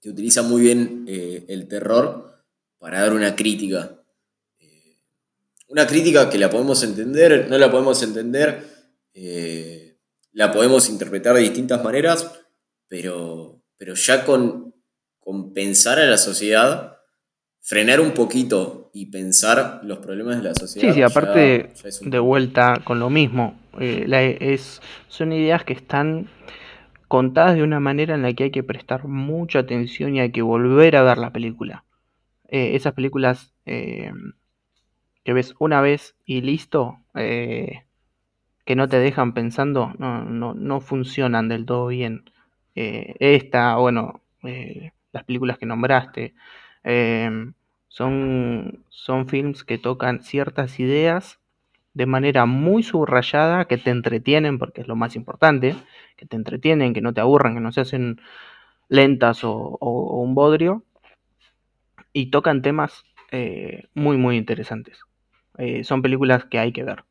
que 0.01 0.10
utiliza 0.10 0.41
muy 0.41 0.62
bien 0.62 1.06
eh, 1.08 1.45
el 1.47 1.67
terror 1.67 2.43
para 2.78 3.01
dar 3.01 3.13
una 3.13 3.36
crítica. 3.36 4.01
Una 5.67 5.88
crítica 5.88 6.30
que 6.30 6.38
la 6.38 6.49
podemos 6.49 6.84
entender, 6.84 7.47
no 7.49 7.58
la 7.58 7.71
podemos 7.71 8.01
entender, 8.04 8.63
la 10.32 10.51
podemos 10.51 10.88
interpretar 10.89 11.36
de 11.36 11.41
distintas 11.41 11.84
maneras, 11.84 12.32
pero, 12.88 13.63
pero 13.75 13.95
ya 13.95 14.23
con, 14.23 14.75
con 15.19 15.54
pensar 15.54 15.99
a 15.99 16.06
la 16.06 16.19
sociedad, 16.19 16.99
frenar 17.62 17.99
un 17.99 18.13
poquito 18.13 18.85
y 18.95 19.08
pensar 19.08 19.81
los 19.84 19.97
problemas 19.97 20.38
de 20.38 20.43
la 20.43 20.55
sociedad. 20.55 20.88
Sí, 20.88 20.93
sí, 20.93 21.01
aparte 21.01 21.73
de 22.01 22.19
vuelta 22.19 22.79
con 22.86 22.97
lo 22.97 23.10
mismo. 23.10 23.60
es, 23.77 24.81
son 25.10 25.34
ideas 25.34 25.65
que 25.65 25.73
están 25.73 26.29
contadas 27.10 27.55
de 27.55 27.63
una 27.63 27.81
manera 27.81 28.15
en 28.15 28.21
la 28.21 28.31
que 28.31 28.45
hay 28.45 28.51
que 28.51 28.63
prestar 28.63 29.05
mucha 29.05 29.60
atención 29.60 30.15
y 30.15 30.21
hay 30.21 30.31
que 30.31 30.41
volver 30.41 30.95
a 30.95 31.03
ver 31.03 31.17
la 31.17 31.34
película. 31.34 31.84
Eh, 32.47 32.77
esas 32.77 32.93
películas 32.93 33.53
eh, 33.65 34.13
que 35.25 35.34
ves 35.34 35.55
una 35.60 35.81
vez 35.81 36.15
y 36.25 36.39
listo, 36.39 36.99
eh, 37.15 37.84
que 38.63 38.77
no 38.77 38.88
te 38.88 38.97
dejan 38.97 39.34
pensando, 39.34 39.93
no, 39.97 40.23
no, 40.23 40.53
no 40.53 40.79
funcionan 40.79 41.49
del 41.49 41.65
todo 41.65 41.88
bien. 41.88 42.31
esta, 42.75 43.75
bueno, 43.75 44.21
las 45.12 45.23
películas 45.25 45.58
que 45.58 45.65
nombraste, 45.65 46.34
son, 47.95 48.84
son 48.89 49.29
films 49.29 49.63
que 49.63 49.77
tocan 49.77 50.21
ciertas 50.21 50.81
ideas 50.81 51.39
de 51.93 52.05
manera 52.05 52.45
muy 52.45 52.84
subrayada, 52.84 53.69
que 53.69 53.77
te 53.77 53.89
entretienen, 53.89 54.60
porque 54.60 54.81
es 54.81 54.88
lo 54.89 54.97
más 54.97 55.15
importante, 55.15 55.77
que 56.17 56.25
te 56.25 56.36
entretienen, 56.36 56.93
que 56.93 56.99
no 56.99 57.13
te 57.13 57.21
aburran, 57.21 57.53
que 57.53 57.62
no 57.62 57.71
se 57.71 57.79
hacen 57.79 58.19
lentas 58.89 59.45
o, 59.45 59.77
un 59.79 60.36
bodrio, 60.36 60.84
y 62.12 62.31
tocan 62.31 62.62
temas 62.62 63.05
eh, 63.31 63.86
muy, 63.93 64.17
muy 64.17 64.36
interesantes. 64.36 64.99
Eh, 65.58 65.86
son 65.86 66.01
películas 66.01 66.43
que 66.43 66.60
hay 66.60 66.73
que 66.73 66.84
ver. 66.84 67.05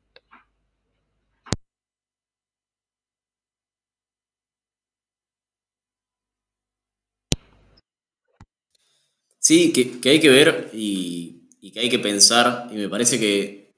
Sí, 9.44 9.74
que, 9.74 10.08
hay 10.08 10.20
que 10.20 10.30
ver 10.30 10.70
y, 10.72 11.50
y 11.60 11.70
que 11.70 11.80
hay 11.80 11.90
que 11.90 11.98
pensar, 11.98 12.66
y 12.70 12.76
me 12.76 12.88
parece 12.88 13.20
que 13.20 13.74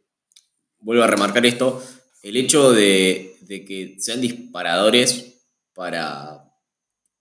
vuelvo 0.79 1.03
a 1.03 1.09
remarcar 1.09 1.45
esto, 1.45 1.83
el 2.23 2.37
hecho 2.37 2.71
de, 2.71 3.35
que 3.49 3.97
sean 3.99 4.21
disparadores 4.21 5.43
para, 5.75 6.53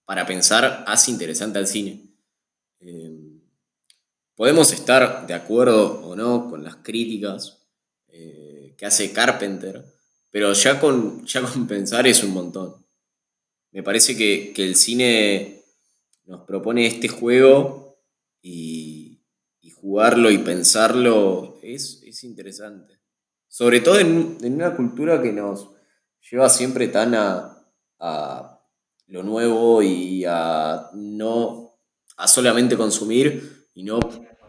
para 0.06 0.28
pensar 0.28 0.84
hace 0.86 1.10
interesante 1.10 1.58
al 1.58 1.66
cine. 1.66 2.04
Eh, 2.82 3.18
podemos 4.36 4.72
estar 4.74 5.26
de 5.26 5.34
acuerdo 5.34 6.08
o 6.08 6.16
no 6.16 6.48
con 6.48 6.64
las 6.64 6.76
críticas 6.76 7.66
eh, 8.10 8.76
que 8.78 8.86
hace 8.86 9.12
Carpenter, 9.12 9.84
pero 10.30 10.54
ya 10.54 10.80
con, 10.80 11.26
ya 11.26 11.42
con 11.42 11.66
pensar 11.68 12.06
es 12.06 12.24
un 12.24 12.30
montón. 12.32 12.76
Me 13.72 13.82
parece 13.82 14.16
que, 14.16 14.54
el 14.56 14.76
cine 14.76 15.64
nos 16.26 16.42
propone 16.42 16.86
este 16.86 17.08
juego 17.08 17.85
y, 18.46 19.22
jugarlo 19.74 20.32
y 20.32 20.40
pensarlo 20.40 21.58
es, 21.62 22.02
es 22.06 22.24
interesante. 22.24 23.00
Sobre 23.48 23.82
todo 23.82 24.00
en, 24.00 24.38
una 24.42 24.76
cultura 24.76 25.22
que 25.22 25.32
nos 25.32 25.70
lleva 26.32 26.50
siempre 26.50 26.88
tan 26.88 27.14
a, 27.16 27.52
lo 29.08 29.24
nuevo 29.24 29.84
y 29.84 30.26
a 30.28 30.90
no 30.94 31.72
a 32.18 32.28
solamente 32.28 32.76
consumir 32.76 33.68
y 33.76 33.84
no 33.84 34.00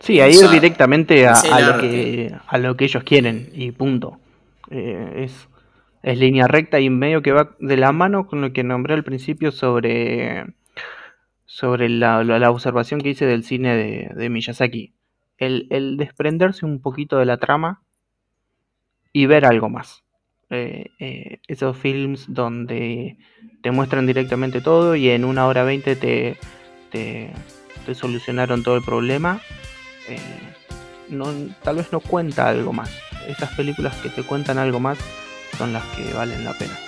sí 0.00 0.20
a 0.20 0.28
ir 0.28 0.48
directamente 0.48 1.26
a, 1.26 1.60
lo 1.60 1.80
que 1.80 2.34
a 2.46 2.58
lo 2.58 2.76
que 2.76 2.84
ellos 2.86 3.04
quieren 3.04 3.50
y 3.54 3.70
punto 3.72 4.18
eh, 4.70 5.24
es, 5.24 5.32
es 6.02 6.18
línea 6.18 6.48
recta 6.48 6.80
y 6.80 6.88
medio 6.88 7.22
que 7.22 7.32
va 7.32 7.54
de 7.58 7.76
la 7.76 7.92
mano 7.92 8.26
con 8.26 8.40
lo 8.40 8.52
que 8.52 8.62
nombré 8.62 8.94
al 8.94 9.04
principio 9.04 9.52
sobre 9.52 10.46
sobre 11.46 11.88
la, 11.88 12.50
observación 12.50 13.00
que 13.00 13.10
hice 13.10 13.26
del 13.26 13.44
cine 13.44 14.08
de, 14.14 14.28
Miyazaki 14.28 14.92
el, 15.38 15.66
el 15.70 15.96
desprenderse 15.96 16.64
un 16.66 16.80
poquito 16.80 17.18
de 17.18 17.26
la 17.26 17.38
trama 17.38 17.82
y 19.12 19.26
ver 19.26 19.46
algo 19.46 19.68
más. 19.68 20.04
Eh, 20.50 20.90
eh, 21.00 21.40
esos 21.48 21.76
films 21.76 22.26
donde 22.28 23.16
te 23.62 23.70
muestran 23.72 24.06
directamente 24.06 24.60
todo 24.60 24.94
y 24.94 25.08
en 25.08 25.24
una 25.24 25.46
hora 25.46 25.64
veinte 25.64 25.96
te, 25.96 26.36
te, 26.90 27.30
te 27.84 27.94
solucionaron 27.94 28.62
todo 28.62 28.76
el 28.76 28.82
problema, 28.82 29.40
eh, 30.08 30.18
no, 31.08 31.26
tal 31.62 31.76
vez 31.76 31.92
no 31.92 32.00
cuenta 32.00 32.48
algo 32.48 32.72
más. 32.72 32.96
Esas 33.26 33.54
películas 33.54 33.96
que 33.96 34.08
te 34.08 34.22
cuentan 34.22 34.58
algo 34.58 34.78
más 34.78 34.98
son 35.58 35.72
las 35.72 35.84
que 35.96 36.12
valen 36.12 36.44
la 36.44 36.52
pena. 36.52 36.85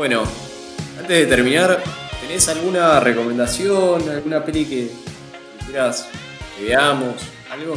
Bueno, 0.00 0.22
antes 0.98 1.08
de 1.08 1.26
terminar, 1.26 1.76
¿tenés 2.22 2.48
alguna 2.48 3.00
recomendación, 3.00 4.08
alguna 4.08 4.42
peli 4.42 4.64
que 4.64 4.88
quieras 5.66 6.10
que 6.56 6.64
veamos? 6.64 7.30
¿Algo? 7.52 7.74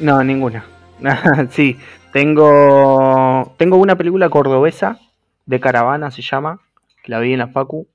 No, 0.00 0.22
ninguna. 0.22 0.66
sí, 1.48 1.78
tengo, 2.12 3.54
tengo 3.56 3.78
una 3.78 3.96
película 3.96 4.28
cordobesa 4.28 5.00
de 5.46 5.60
caravana, 5.60 6.10
se 6.10 6.20
llama, 6.20 6.60
que 7.02 7.10
la 7.10 7.20
vi 7.20 7.32
en 7.32 7.38
la 7.38 7.48
Facu. 7.48 7.88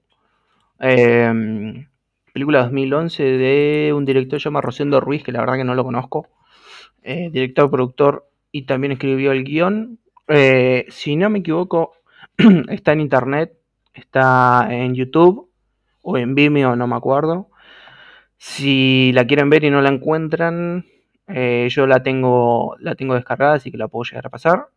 Eh, 0.79 1.85
película 2.33 2.63
2011 2.63 3.23
de 3.23 3.93
un 3.95 4.05
director 4.05 4.39
llamado 4.39 4.63
Rosendo 4.63 4.99
Ruiz, 4.99 5.21
que 5.21 5.31
la 5.31 5.41
verdad 5.41 5.57
que 5.57 5.65
no 5.65 5.75
lo 5.75 5.83
conozco. 5.83 6.29
Eh, 7.03 7.29
director, 7.31 7.69
productor 7.69 8.27
y 8.51 8.63
también 8.63 8.93
escribió 8.93 9.33
el 9.33 9.43
guion. 9.43 9.99
Eh, 10.29 10.87
si 10.89 11.15
no 11.15 11.29
me 11.29 11.39
equivoco, 11.39 11.96
está 12.69 12.93
en 12.93 13.01
internet, 13.01 13.57
está 13.93 14.67
en 14.69 14.93
YouTube 14.93 15.49
o 16.01 16.17
en 16.17 16.35
Vimeo, 16.35 16.75
no 16.75 16.87
me 16.87 16.95
acuerdo. 16.95 17.49
Si 18.37 19.11
la 19.13 19.25
quieren 19.25 19.49
ver 19.49 19.63
y 19.63 19.71
no 19.71 19.81
la 19.81 19.89
encuentran, 19.89 20.85
eh, 21.27 21.67
yo 21.71 21.87
la 21.87 22.03
tengo, 22.03 22.75
la 22.79 22.95
tengo 22.95 23.15
descargada, 23.15 23.55
así 23.55 23.71
que 23.71 23.77
la 23.77 23.87
puedo 23.87 24.03
llegar 24.03 24.27
a 24.27 24.29
pasar. 24.29 24.67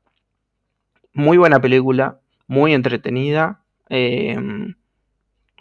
Muy 1.13 1.37
buena 1.37 1.61
película, 1.61 2.21
muy 2.47 2.73
entretenida. 2.73 3.63
Em, 3.91 4.77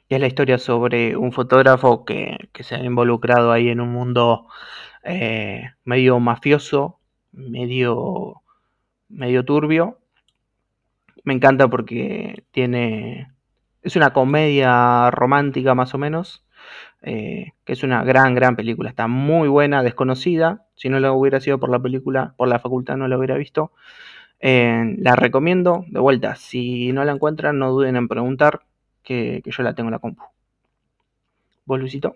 es 0.10 0.20
la 0.20 0.28
historia 0.28 0.58
sobre 0.58 1.18
un 1.18 1.32
fotógrafo 1.34 2.06
que, 2.06 2.38
se 2.62 2.76
ha 2.76 2.84
involucrado 2.84 3.52
ahí 3.52 3.70
en 3.70 3.82
un 3.82 3.90
mundo 3.90 4.48
eh, 5.04 5.72
medio 5.84 6.20
mafioso, 6.20 7.00
medio, 7.32 8.42
medio 9.10 9.46
turbio 9.46 9.99
me 11.24 11.34
encanta 11.34 11.68
porque 11.68 12.44
tiene. 12.52 13.32
Es 13.82 13.96
una 13.96 14.12
comedia 14.14 15.10
romántica 15.12 15.76
más 15.76 15.94
o 15.94 15.98
menos. 15.98 16.46
Eh, 17.02 17.54
que 17.64 17.74
es 17.74 17.84
una 17.84 18.04
gran, 18.04 18.36
gran 18.36 18.56
película. 18.56 18.90
Está 18.90 19.08
muy 19.08 19.48
buena, 19.48 19.84
desconocida. 19.84 20.66
Si 20.76 20.90
no 20.90 21.00
la 21.00 21.14
hubiera 21.14 21.40
sido 21.40 21.60
por 21.60 21.70
la 21.70 21.80
película, 21.80 22.34
por 22.38 22.50
la 22.50 22.60
facultad 22.60 22.98
no 22.98 23.08
la 23.08 23.18
hubiera 23.18 23.38
visto. 23.38 23.72
Eh, 24.42 24.96
la 24.98 25.16
recomiendo 25.16 25.86
de 25.88 26.00
vuelta. 26.00 26.36
Si 26.36 26.92
no 26.92 27.04
la 27.06 27.14
encuentran, 27.14 27.60
no 27.60 27.72
duden 27.72 27.96
en 27.96 28.08
preguntar 28.08 28.62
que, 29.04 29.42
yo 29.46 29.64
la 29.64 29.74
tengo 29.76 29.88
en 29.88 29.94
la 29.94 30.00
compu. 30.00 30.24
¿Vos, 31.66 31.80
Luisito? 31.80 32.16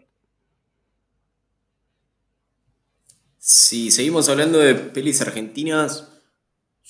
Si 3.38 3.92
seguimos 3.92 4.30
hablando 4.30 4.60
de 4.60 4.74
pelis 4.76 5.22
argentinas, 5.22 6.12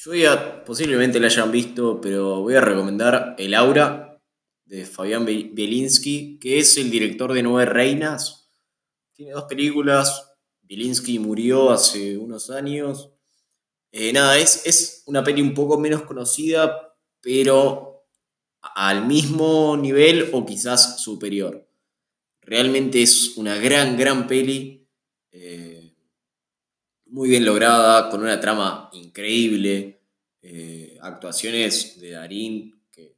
yo 0.05 0.13
ya 0.13 0.65
posiblemente 0.65 1.19
la 1.19 1.27
hayan 1.27 1.51
visto, 1.51 2.01
pero 2.01 2.41
voy 2.41 2.55
a 2.55 2.61
recomendar 2.61 3.35
El 3.37 3.53
Aura 3.53 4.21
de 4.65 4.85
Fabián 4.85 5.25
Bielinski, 5.25 6.39
que 6.39 6.59
es 6.59 6.77
el 6.77 6.91
director 6.91 7.31
de 7.31 7.43
Nueve 7.43 7.71
Reinas. 7.71 8.51
Tiene 9.13 9.31
dos 9.31 9.45
películas. 9.45 10.35
Bielinski 10.61 11.19
murió 11.19 11.71
hace 11.71 12.17
unos 12.17 12.49
años. 12.49 13.11
Eh, 13.91 14.11
nada, 14.11 14.37
es, 14.37 14.65
es 14.65 15.03
una 15.05 15.23
peli 15.23 15.41
un 15.41 15.53
poco 15.53 15.79
menos 15.79 16.01
conocida, 16.01 16.97
pero 17.21 18.05
al 18.75 19.05
mismo 19.05 19.77
nivel 19.77 20.31
o 20.33 20.45
quizás 20.45 21.01
superior. 21.01 21.69
Realmente 22.41 23.01
es 23.01 23.37
una 23.37 23.55
gran, 23.55 23.95
gran 23.95 24.27
peli. 24.27 24.85
Eh, 25.31 25.72
muy 27.13 27.29
bien 27.29 27.45
lograda, 27.45 28.09
con 28.09 28.23
una 28.23 28.39
trama 28.39 28.89
increíble, 28.93 30.01
eh, 30.41 30.97
actuaciones 30.99 32.01
de 32.01 32.11
Darín 32.11 32.81
que, 32.91 33.15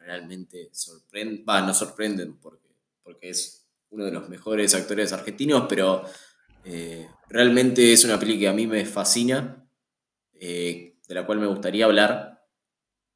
realmente 0.00 0.68
sorprenden, 0.72 1.44
va, 1.48 1.62
no 1.62 1.72
sorprenden 1.72 2.38
porque, 2.38 2.68
porque 3.02 3.30
es 3.30 3.66
uno 3.88 4.04
de 4.04 4.12
los 4.12 4.28
mejores 4.28 4.74
actores 4.74 5.14
argentinos, 5.14 5.64
pero 5.66 6.04
eh, 6.64 7.08
realmente 7.30 7.90
es 7.90 8.04
una 8.04 8.18
peli 8.18 8.38
que 8.38 8.48
a 8.48 8.52
mí 8.52 8.66
me 8.66 8.84
fascina, 8.84 9.66
eh, 10.34 10.96
de 11.08 11.14
la 11.14 11.24
cual 11.24 11.38
me 11.38 11.46
gustaría 11.46 11.86
hablar 11.86 12.44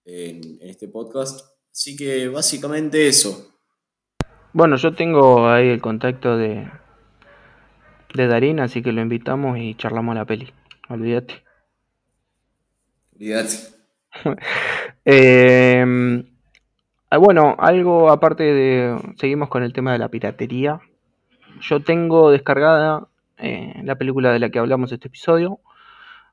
en, 0.06 0.58
en 0.62 0.68
este 0.70 0.88
podcast. 0.88 1.46
Así 1.70 1.94
que 1.94 2.28
básicamente 2.28 3.06
eso. 3.06 3.58
Bueno, 4.54 4.76
yo 4.76 4.94
tengo 4.94 5.48
ahí 5.50 5.68
el 5.68 5.80
contacto 5.82 6.38
de, 6.38 6.70
de 8.14 8.26
Darín, 8.26 8.60
así 8.60 8.82
que 8.82 8.92
lo 8.92 9.00
invitamos 9.00 9.58
y 9.58 9.74
charlamos 9.74 10.14
la 10.14 10.24
peli. 10.24 10.52
Olvídate. 10.88 11.42
Olvídate. 13.14 13.56
Em, 15.04 16.24
ah, 17.10 17.16
bueno, 17.18 17.56
algo 17.58 18.10
aparte 18.10 18.44
de. 18.44 18.96
Seguimos 19.18 19.48
con 19.48 19.62
el 19.62 19.72
tema 19.72 19.92
de 19.92 19.98
la 19.98 20.08
piratería. 20.08 20.80
Yo 21.60 21.80
tengo 21.80 22.30
descargada 22.30 23.08
eh, 23.38 23.74
la 23.82 23.96
película 23.96 24.32
de 24.32 24.38
la 24.38 24.50
que 24.50 24.58
hablamos 24.58 24.92
este 24.92 25.08
episodio. 25.08 25.60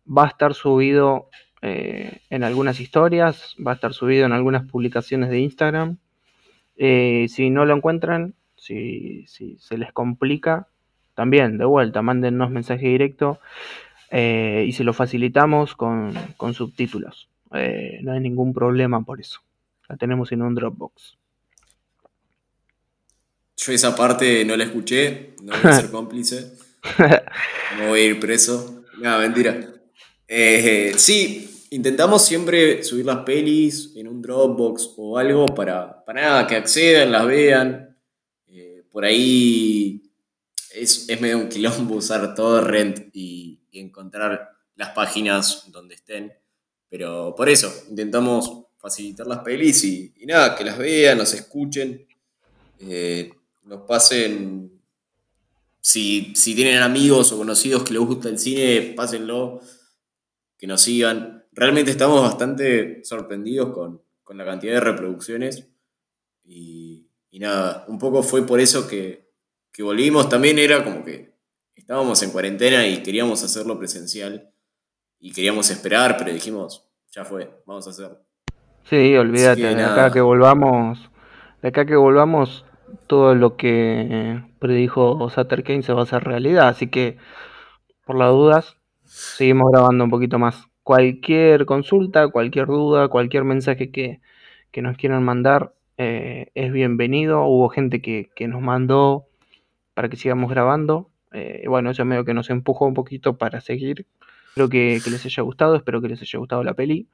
Va 0.05 0.25
a 0.25 0.27
estar 0.27 0.53
subido 0.53 1.29
eh, 1.61 2.21
en 2.29 2.43
algunas 2.43 2.79
historias, 2.79 3.55
va 3.65 3.71
a 3.71 3.75
estar 3.75 3.93
subido 3.93 4.25
en 4.25 4.31
algunas 4.31 4.65
publicaciones 4.65 5.29
de 5.29 5.39
Instagram. 5.39 5.97
Eh, 6.77 7.27
si 7.29 7.49
no 7.49 7.65
lo 7.65 7.75
encuentran, 7.75 8.35
si, 8.55 9.25
si 9.27 9.57
se 9.57 9.77
les 9.77 9.91
complica, 9.91 10.67
también, 11.19 11.57
de 11.57 11.65
vuelta, 11.65 12.01
mándennos 12.01 12.49
mensaje 12.49 12.87
directo 12.87 13.41
eh, 14.09 14.63
y 14.65 14.71
se 14.71 14.85
lo 14.85 14.93
facilitamos 14.93 15.75
con, 15.75 16.13
subtítulos. 16.53 17.27
Eh, 17.53 17.99
no 18.03 18.13
hay 18.13 18.21
ningún 18.21 18.53
problema 18.53 19.03
por 19.03 19.19
eso. 19.19 19.41
La 19.89 19.97
tenemos 19.97 20.31
en 20.31 20.43
un 20.43 20.55
Dropbox. 20.55 21.17
Yo 23.57 23.73
esa 23.73 23.93
parte 23.97 24.45
no 24.45 24.55
la 24.55 24.63
escuché, 24.63 25.35
no 25.43 25.51
voy 25.61 25.71
a 25.71 25.73
ser 25.73 25.91
cómplice. 25.91 26.53
No 27.77 27.89
voy 27.89 27.99
a 27.99 28.05
ir 28.05 28.19
preso. 28.21 28.85
No, 29.01 29.19
mentira. 29.19 29.59
Eh, 30.25 30.93
sí, 30.95 31.65
intentamos 31.71 32.25
siempre 32.25 32.81
subir 32.81 33.05
las 33.05 33.25
pelis 33.25 33.91
en 33.97 34.07
un 34.07 34.21
Dropbox 34.21 34.93
o 34.95 35.17
algo 35.17 35.47
para, 35.47 36.01
para 36.05 36.21
nada, 36.21 36.47
que 36.47 36.55
accedan, 36.55 37.11
las 37.11 37.27
vean. 37.27 37.97
por 38.89 39.03
ahí 39.03 40.08
es, 40.73 41.07
medio 41.21 41.37
un 41.37 41.49
quilombo 41.49 41.95
usar 41.95 42.35
torrent 42.35 43.09
y, 43.13 43.61
y 43.71 43.79
encontrar 43.79 44.49
las 44.75 44.89
páginas 44.89 45.65
donde 45.71 45.95
estén. 45.95 46.33
Pero 46.89 47.35
por 47.35 47.49
eso, 47.49 47.71
intentamos 47.89 48.65
facilitar 48.77 49.27
las 49.27 49.39
pelis 49.39 49.83
y, 49.83 50.13
nada, 50.25 50.55
que 50.55 50.63
las 50.63 50.77
vean, 50.77 51.17
nos 51.17 51.33
escuchen, 51.33 52.07
eh, 52.79 53.31
nos 53.63 53.81
pasen. 53.81 54.71
Si, 55.81 56.33
tienen 56.33 56.81
amigos 56.81 57.31
o 57.31 57.37
conocidos 57.37 57.83
que 57.83 57.93
les 57.93 58.01
gusta 58.01 58.29
el 58.29 58.39
cine, 58.39 58.93
pásenlo, 58.95 59.61
que 60.57 60.67
nos 60.67 60.81
sigan. 60.81 61.45
Realmente 61.51 61.91
estamos 61.91 62.21
bastante 62.21 63.03
sorprendidos 63.03 63.73
con, 63.73 64.01
la 64.37 64.45
cantidad 64.45 64.73
de 64.73 64.79
reproducciones. 64.79 65.67
y 66.45 67.07
nada, 67.33 67.85
un 67.87 67.97
poco 67.97 68.21
fue 68.21 68.45
por 68.45 68.59
eso 68.59 68.87
que, 68.87 69.28
que 69.79 69.83
volvimos 69.83 70.27
también 70.27 70.59
era 70.59 70.83
como 70.83 71.05
que 71.05 71.31
estábamos 71.73 72.21
en 72.21 72.31
cuarentena 72.31 72.85
y 72.85 73.01
queríamos 73.01 73.45
hacerlo 73.45 73.79
presencial 73.79 74.51
y 75.21 75.31
queríamos 75.31 75.71
esperar, 75.71 76.17
pero 76.17 76.33
dijimos, 76.33 76.85
ya 77.13 77.23
fue, 77.23 77.49
vamos 77.65 77.87
a 77.87 77.91
hacerlo. 77.91 78.17
Sí, 78.89 79.15
olvídate, 79.15 79.73
de 79.73 79.81
acá 79.81 80.11
que 80.11 80.19
volvamos, 80.19 81.09
de 81.61 81.69
acá 81.69 81.85
que 81.85 81.95
volvamos, 81.95 82.65
todo 83.07 83.35
lo 83.35 83.55
que 83.55 84.43
predijo 84.59 85.29
Sutter 85.29 85.63
Kane 85.63 85.83
se 85.83 85.93
va 85.93 86.01
a 86.01 86.03
hacer 86.03 86.25
realidad, 86.25 86.67
así 86.67 86.87
que 86.87 87.15
por 88.05 88.17
las 88.17 88.31
dudas, 88.31 88.75
seguimos 89.05 89.71
grabando 89.71 90.03
un 90.03 90.09
poquito 90.09 90.39
más. 90.39 90.61
Cualquier 90.83 91.65
consulta, 91.65 92.27
cualquier 92.27 92.65
duda, 92.65 93.07
cualquier 93.07 93.45
mensaje 93.45 93.91
que, 93.91 94.19
nos 94.81 94.97
quieran 94.97 95.23
mandar 95.23 95.73
eh, 95.97 96.51
es 96.53 96.69
bienvenido. 96.73 97.45
Hubo 97.45 97.69
gente 97.69 98.01
que, 98.01 98.29
nos 98.49 98.61
mandó 98.61 99.28
para 99.99 100.07
que 100.07 100.15
sigamos 100.15 100.49
grabando. 100.49 101.11
Eh, 101.33 101.65
bueno, 101.67 101.89
eso 101.89 102.05
medio 102.05 102.23
que 102.23 102.33
nos 102.33 102.49
empujó 102.49 102.85
un 102.85 102.93
poquito 102.93 103.37
para 103.37 103.59
seguir. 103.59 104.07
Espero 104.47 104.69
que, 104.69 105.01
les 105.11 105.25
haya 105.25 105.43
gustado, 105.43 105.75
espero 105.75 106.01
que 106.01 106.07
les 106.07 106.21
haya 106.21 106.39
gustado 106.39 106.63
la 106.63 106.73
peli, 106.73 107.09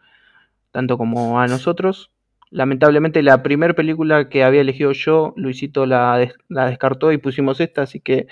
tanto 0.70 0.96
como 0.96 1.40
a 1.40 1.48
nosotros. 1.48 2.12
Lamentablemente 2.52 3.24
la 3.24 3.42
primera 3.42 3.74
película 3.74 4.30
que 4.30 4.44
había 4.44 4.62
elegido 4.62 4.92
yo, 4.92 5.34
Luisito 5.36 5.88
la, 5.88 6.32
la 6.48 6.68
descartó 6.68 7.12
y 7.12 7.18
pusimos 7.18 7.60
esta, 7.60 7.82
así 7.82 8.02
que 8.02 8.28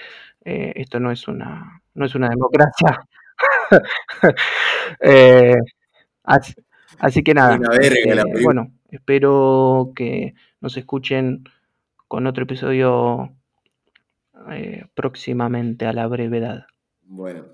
eh, 0.46 0.74
esto 0.76 1.00
no 1.00 1.10
es 1.12 1.28
una, 1.28 1.82
no 1.96 2.06
es 2.06 2.14
una 2.14 2.30
democracia. 2.30 3.08
Eh, 5.00 5.56
así, 6.24 7.24
que 7.24 7.34
nada. 7.34 7.60
Eh, 7.82 8.22
bueno, 8.44 8.72
espero 8.92 9.94
que 9.96 10.36
nos 10.62 10.78
escuchen 10.78 11.44
con 12.08 12.28
otro 12.28 12.44
episodio 12.44 13.34
próximamente 14.94 15.86
a 15.86 15.94
la 15.94 16.08
brevedad. 16.08 16.66
Bueno. 17.02 17.46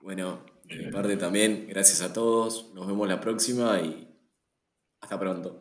Bueno, 0.00 0.44
de 0.64 0.76
mi 0.76 0.90
parte 0.90 1.16
también, 1.16 1.66
gracias 1.68 2.02
a 2.02 2.12
todos. 2.12 2.72
Nos 2.74 2.86
vemos 2.86 3.06
la 3.08 3.20
próxima 3.20 3.80
y 3.80 4.08
hasta 5.00 5.18
pronto. 5.18 5.60